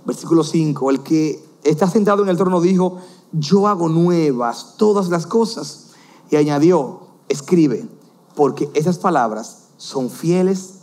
Versículo 0.06 0.44
5, 0.44 0.90
el 0.90 1.04
que 1.04 1.44
está 1.64 1.88
sentado 1.90 2.24
en 2.24 2.30
el 2.30 2.38
trono 2.38 2.62
dijo, 2.62 2.98
yo 3.32 3.68
hago 3.68 3.90
nuevas 3.90 4.76
todas 4.78 5.10
las 5.10 5.28
cosas. 5.28 5.88
Y 6.32 6.36
añadió, 6.36 7.02
escribe, 7.28 7.88
porque 8.36 8.70
esas 8.74 8.98
palabras 9.00 9.70
son 9.78 10.10
fieles 10.10 10.80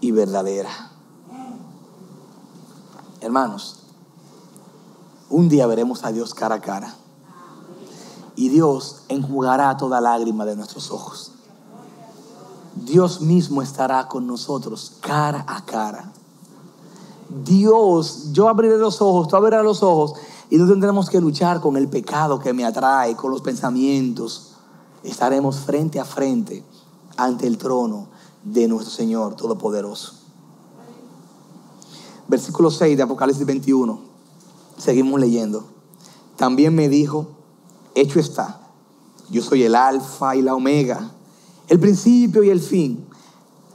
y 0.00 0.10
verdaderas. 0.10 0.90
Hermanos, 3.20 3.80
un 5.30 5.48
día 5.48 5.66
veremos 5.66 6.04
a 6.04 6.12
Dios 6.12 6.34
cara 6.34 6.56
a 6.56 6.60
cara 6.60 6.96
y 8.36 8.48
Dios 8.48 9.02
enjugará 9.08 9.76
toda 9.76 10.00
lágrima 10.00 10.44
de 10.44 10.56
nuestros 10.56 10.90
ojos. 10.90 11.32
Dios 12.74 13.20
mismo 13.20 13.62
estará 13.62 14.08
con 14.08 14.26
nosotros 14.26 14.92
cara 15.00 15.44
a 15.46 15.64
cara. 15.64 16.10
Dios, 17.44 18.32
yo 18.32 18.48
abriré 18.48 18.78
los 18.78 19.00
ojos, 19.00 19.28
tú 19.28 19.36
abrirás 19.36 19.64
los 19.64 19.82
ojos 19.82 20.14
y 20.50 20.56
no 20.56 20.68
tendremos 20.68 21.08
que 21.08 21.20
luchar 21.20 21.60
con 21.60 21.76
el 21.76 21.88
pecado 21.88 22.38
que 22.38 22.52
me 22.52 22.64
atrae, 22.64 23.16
con 23.16 23.30
los 23.30 23.40
pensamientos. 23.40 24.52
Estaremos 25.02 25.56
frente 25.60 25.98
a 25.98 26.04
frente 26.04 26.64
ante 27.16 27.46
el 27.46 27.58
trono 27.58 28.06
de 28.44 28.68
nuestro 28.68 28.92
Señor 28.92 29.34
Todopoderoso. 29.34 30.14
Versículo 32.28 32.70
6 32.70 32.96
de 32.96 33.02
Apocalipsis 33.02 33.46
21. 33.46 33.98
Seguimos 34.76 35.20
leyendo. 35.20 35.64
También 36.36 36.74
me 36.74 36.88
dijo, 36.88 37.28
hecho 37.94 38.20
está. 38.20 38.60
Yo 39.30 39.42
soy 39.42 39.62
el 39.64 39.74
alfa 39.74 40.36
y 40.36 40.42
la 40.42 40.54
omega, 40.54 41.10
el 41.68 41.80
principio 41.80 42.42
y 42.42 42.50
el 42.50 42.60
fin. 42.60 43.06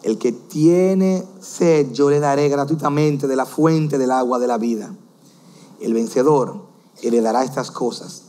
El 0.03 0.17
que 0.17 0.31
tiene 0.31 1.27
sed, 1.41 1.91
yo 1.91 2.09
le 2.09 2.19
daré 2.19 2.47
gratuitamente 2.49 3.27
de 3.27 3.35
la 3.35 3.45
fuente 3.45 3.97
del 3.97 4.11
agua 4.11 4.39
de 4.39 4.47
la 4.47 4.57
vida. 4.57 4.93
El 5.81 5.93
vencedor 5.93 6.67
heredará 7.01 7.43
estas 7.43 7.71
cosas. 7.71 8.23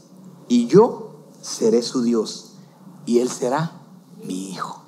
Y 0.49 0.67
yo 0.67 1.11
seré 1.43 1.83
su 1.83 2.03
Dios. 2.03 2.53
Y 3.07 3.19
él 3.19 3.31
será 3.31 3.73
mi 4.25 4.51
hijo. 4.51 4.83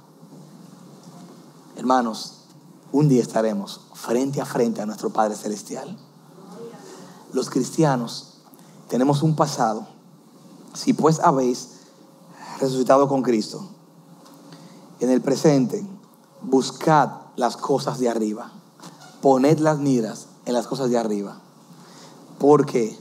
Hermanos, 1.76 2.44
un 2.92 3.08
día 3.08 3.22
estaremos 3.22 3.82
frente 3.94 4.40
a 4.40 4.44
frente 4.44 4.80
a 4.80 4.86
nuestro 4.86 5.10
Padre 5.10 5.36
Celestial. 5.36 5.96
Los 7.32 7.48
cristianos 7.50 8.38
tenemos 8.88 9.22
un 9.22 9.36
pasado 9.36 9.86
si 10.74 10.92
pues 10.92 11.20
habéis 11.20 11.80
resucitado 12.60 13.08
con 13.08 13.22
Cristo, 13.22 13.68
en 15.00 15.10
el 15.10 15.22
presente, 15.22 15.84
buscad 16.42 17.10
las 17.36 17.56
cosas 17.56 17.98
de 17.98 18.08
arriba. 18.08 18.52
Poned 19.22 19.58
las 19.58 19.78
miras 19.78 20.26
en 20.44 20.54
las 20.54 20.66
cosas 20.66 20.90
de 20.90 20.98
arriba. 20.98 21.38
¿Por 22.38 22.66
qué? 22.66 22.98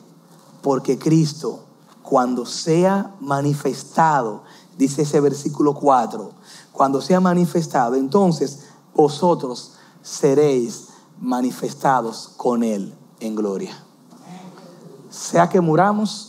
Porque 0.61 0.97
Cristo, 0.97 1.61
cuando 2.03 2.45
sea 2.45 3.15
manifestado, 3.19 4.43
dice 4.77 5.03
ese 5.03 5.19
versículo 5.19 5.73
4, 5.73 6.31
cuando 6.71 7.01
sea 7.01 7.19
manifestado, 7.19 7.95
entonces 7.95 8.59
vosotros 8.95 9.73
seréis 10.01 10.87
manifestados 11.19 12.31
con 12.37 12.63
Él 12.63 12.93
en 13.19 13.35
gloria. 13.35 13.77
Sea 15.09 15.49
que 15.49 15.61
muramos, 15.61 16.28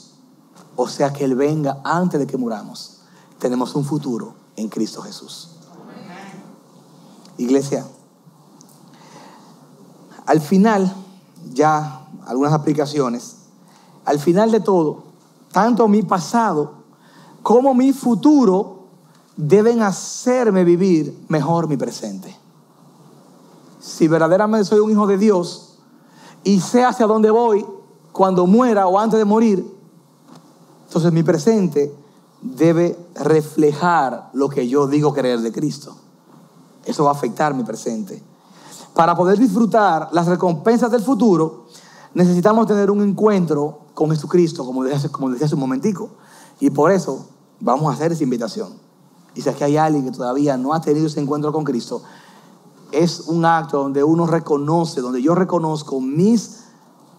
o 0.76 0.88
sea 0.88 1.12
que 1.12 1.24
Él 1.24 1.34
venga 1.34 1.80
antes 1.84 2.18
de 2.20 2.26
que 2.26 2.36
muramos, 2.36 3.01
tenemos 3.38 3.74
un 3.74 3.84
futuro 3.84 4.34
en 4.57 4.68
Cristo 4.68 5.03
Jesús. 5.03 5.51
Iglesia, 7.38 7.86
al 10.26 10.40
final, 10.40 10.94
ya 11.53 12.07
algunas 12.26 12.53
aplicaciones, 12.53 13.36
al 14.05 14.18
final 14.18 14.51
de 14.51 14.61
todo, 14.61 15.05
tanto 15.53 15.88
mi 15.88 16.03
pasado 16.03 16.74
como 17.42 17.74
mi 17.74 17.92
futuro 17.92 18.84
deben 19.36 19.82
hacerme 19.82 20.64
vivir 20.64 21.24
mejor 21.28 21.66
mi 21.66 21.76
presente. 21.76 22.36
Si 23.80 24.07
verdaderamente 24.07 24.66
soy 24.66 24.80
un 24.80 24.90
hijo 24.90 25.07
de 25.07 25.16
Dios 25.16 25.78
y 26.44 26.61
sé 26.61 26.84
hacia 26.84 27.07
dónde 27.07 27.30
voy 27.30 27.64
cuando 28.12 28.47
muera 28.47 28.86
o 28.86 28.99
antes 28.99 29.18
de 29.18 29.24
morir, 29.24 29.80
entonces 30.91 31.12
mi 31.12 31.22
presente 31.22 31.95
debe 32.43 32.99
reflejar 33.14 34.28
lo 34.32 34.49
que 34.49 34.68
yo 34.68 34.88
digo 34.88 35.14
creer 35.14 35.38
de 35.38 35.53
Cristo. 35.53 35.95
Eso 36.84 37.05
va 37.05 37.11
a 37.11 37.12
afectar 37.12 37.55
mi 37.55 37.62
presente. 37.62 38.20
Para 38.93 39.14
poder 39.14 39.38
disfrutar 39.38 40.09
las 40.11 40.26
recompensas 40.26 40.91
del 40.91 41.03
futuro, 41.03 41.66
necesitamos 42.12 42.66
tener 42.66 42.91
un 42.91 43.03
encuentro 43.03 43.82
con 43.95 44.11
Jesucristo, 44.11 44.66
como 44.66 44.82
decía, 44.82 45.09
como 45.12 45.30
decía 45.30 45.47
hace 45.47 45.55
un 45.55 45.61
momentico. 45.61 46.11
Y 46.59 46.70
por 46.70 46.91
eso 46.91 47.24
vamos 47.61 47.88
a 47.88 47.95
hacer 47.95 48.11
esa 48.11 48.24
invitación. 48.24 48.72
Y 49.36 49.43
si 49.43 49.49
aquí 49.49 49.62
hay 49.62 49.76
alguien 49.76 50.07
que 50.07 50.11
todavía 50.11 50.57
no 50.57 50.74
ha 50.74 50.80
tenido 50.80 51.07
ese 51.07 51.20
encuentro 51.20 51.53
con 51.53 51.62
Cristo, 51.62 52.03
es 52.91 53.28
un 53.28 53.45
acto 53.45 53.78
donde 53.78 54.03
uno 54.03 54.26
reconoce, 54.26 55.01
donde 55.01 55.22
yo 55.22 55.36
reconozco 55.36 56.01
mis 56.01 56.64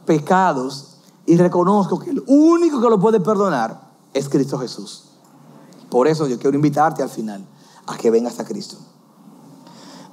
pecados 0.05 0.90
y 1.25 1.37
reconozco 1.37 1.99
que 1.99 2.09
el 2.09 2.23
único 2.27 2.81
que 2.81 2.89
lo 2.89 2.99
puede 2.99 3.19
perdonar 3.19 3.91
es 4.13 4.27
Cristo 4.27 4.57
Jesús. 4.57 5.05
Por 5.89 6.07
eso 6.07 6.27
yo 6.27 6.39
quiero 6.39 6.55
invitarte 6.55 7.03
al 7.03 7.09
final 7.09 7.45
a 7.85 7.97
que 7.97 8.09
vengas 8.09 8.39
a 8.39 8.45
Cristo. 8.45 8.77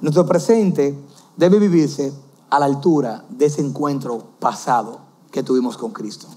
Nuestro 0.01 0.25
presente 0.25 0.97
debe 1.35 1.59
vivirse 1.59 2.13
a 2.49 2.59
la 2.59 2.65
altura 2.65 3.25
de 3.29 3.45
ese 3.45 3.61
encuentro 3.61 4.23
pasado 4.39 4.99
que 5.31 5.43
tuvimos 5.43 5.77
con 5.77 5.91
Cristo. 5.91 6.27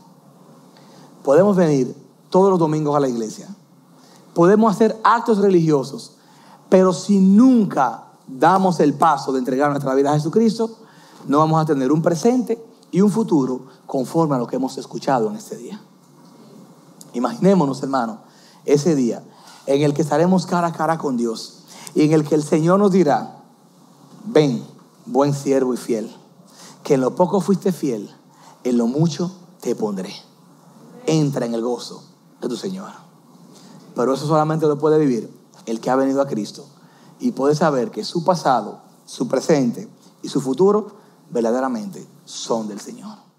Podemos 1.24 1.56
venir 1.56 1.94
todos 2.30 2.50
los 2.50 2.58
domingos 2.58 2.96
a 2.96 3.00
la 3.00 3.08
iglesia. 3.08 3.48
Podemos 4.34 4.74
hacer 4.74 4.98
actos 5.04 5.38
religiosos, 5.38 6.16
pero 6.68 6.92
si 6.92 7.18
nunca 7.18 8.04
damos 8.26 8.80
el 8.80 8.94
paso 8.94 9.32
de 9.32 9.38
entregar 9.38 9.70
nuestra 9.70 9.94
vida 9.94 10.10
a 10.10 10.14
Jesucristo, 10.14 10.78
no 11.26 11.38
vamos 11.38 11.60
a 11.60 11.66
tener 11.66 11.92
un 11.92 12.02
presente 12.02 12.62
y 12.92 13.00
un 13.00 13.10
futuro 13.10 13.66
conforme 13.86 14.36
a 14.36 14.38
lo 14.38 14.46
que 14.46 14.56
hemos 14.56 14.78
escuchado 14.78 15.28
en 15.28 15.36
este 15.36 15.56
día. 15.56 15.80
Imaginémonos, 17.14 17.82
hermano, 17.82 18.20
ese 18.64 18.94
día 18.94 19.24
en 19.66 19.82
el 19.82 19.94
que 19.94 20.02
estaremos 20.02 20.46
cara 20.46 20.68
a 20.68 20.72
cara 20.72 20.98
con 20.98 21.16
Dios 21.16 21.64
y 21.94 22.02
en 22.02 22.12
el 22.12 22.24
que 22.24 22.36
el 22.36 22.44
Señor 22.44 22.78
nos 22.78 22.92
dirá, 22.92 23.42
ven, 24.26 24.62
buen 25.06 25.34
siervo 25.34 25.74
y 25.74 25.76
fiel, 25.76 26.14
que 26.84 26.94
en 26.94 27.00
lo 27.00 27.16
poco 27.16 27.40
fuiste 27.40 27.72
fiel, 27.72 28.14
en 28.62 28.78
lo 28.78 28.86
mucho 28.86 29.32
te 29.60 29.74
pondré. 29.74 30.14
Entra 31.06 31.46
en 31.46 31.54
el 31.54 31.62
gozo 31.62 32.04
de 32.40 32.48
tu 32.48 32.56
Señor. 32.56 32.90
Pero 33.96 34.14
eso 34.14 34.26
solamente 34.26 34.66
lo 34.66 34.78
puede 34.78 34.98
vivir 34.98 35.30
el 35.66 35.80
que 35.80 35.90
ha 35.90 35.96
venido 35.96 36.20
a 36.20 36.26
Cristo 36.26 36.66
y 37.20 37.32
puede 37.32 37.54
saber 37.54 37.90
que 37.90 38.04
su 38.04 38.24
pasado, 38.24 38.80
su 39.06 39.28
presente 39.28 39.88
y 40.22 40.28
su 40.28 40.40
futuro 40.40 40.92
verdaderamente 41.30 42.06
son 42.24 42.68
del 42.68 42.80
Señor. 42.80 43.31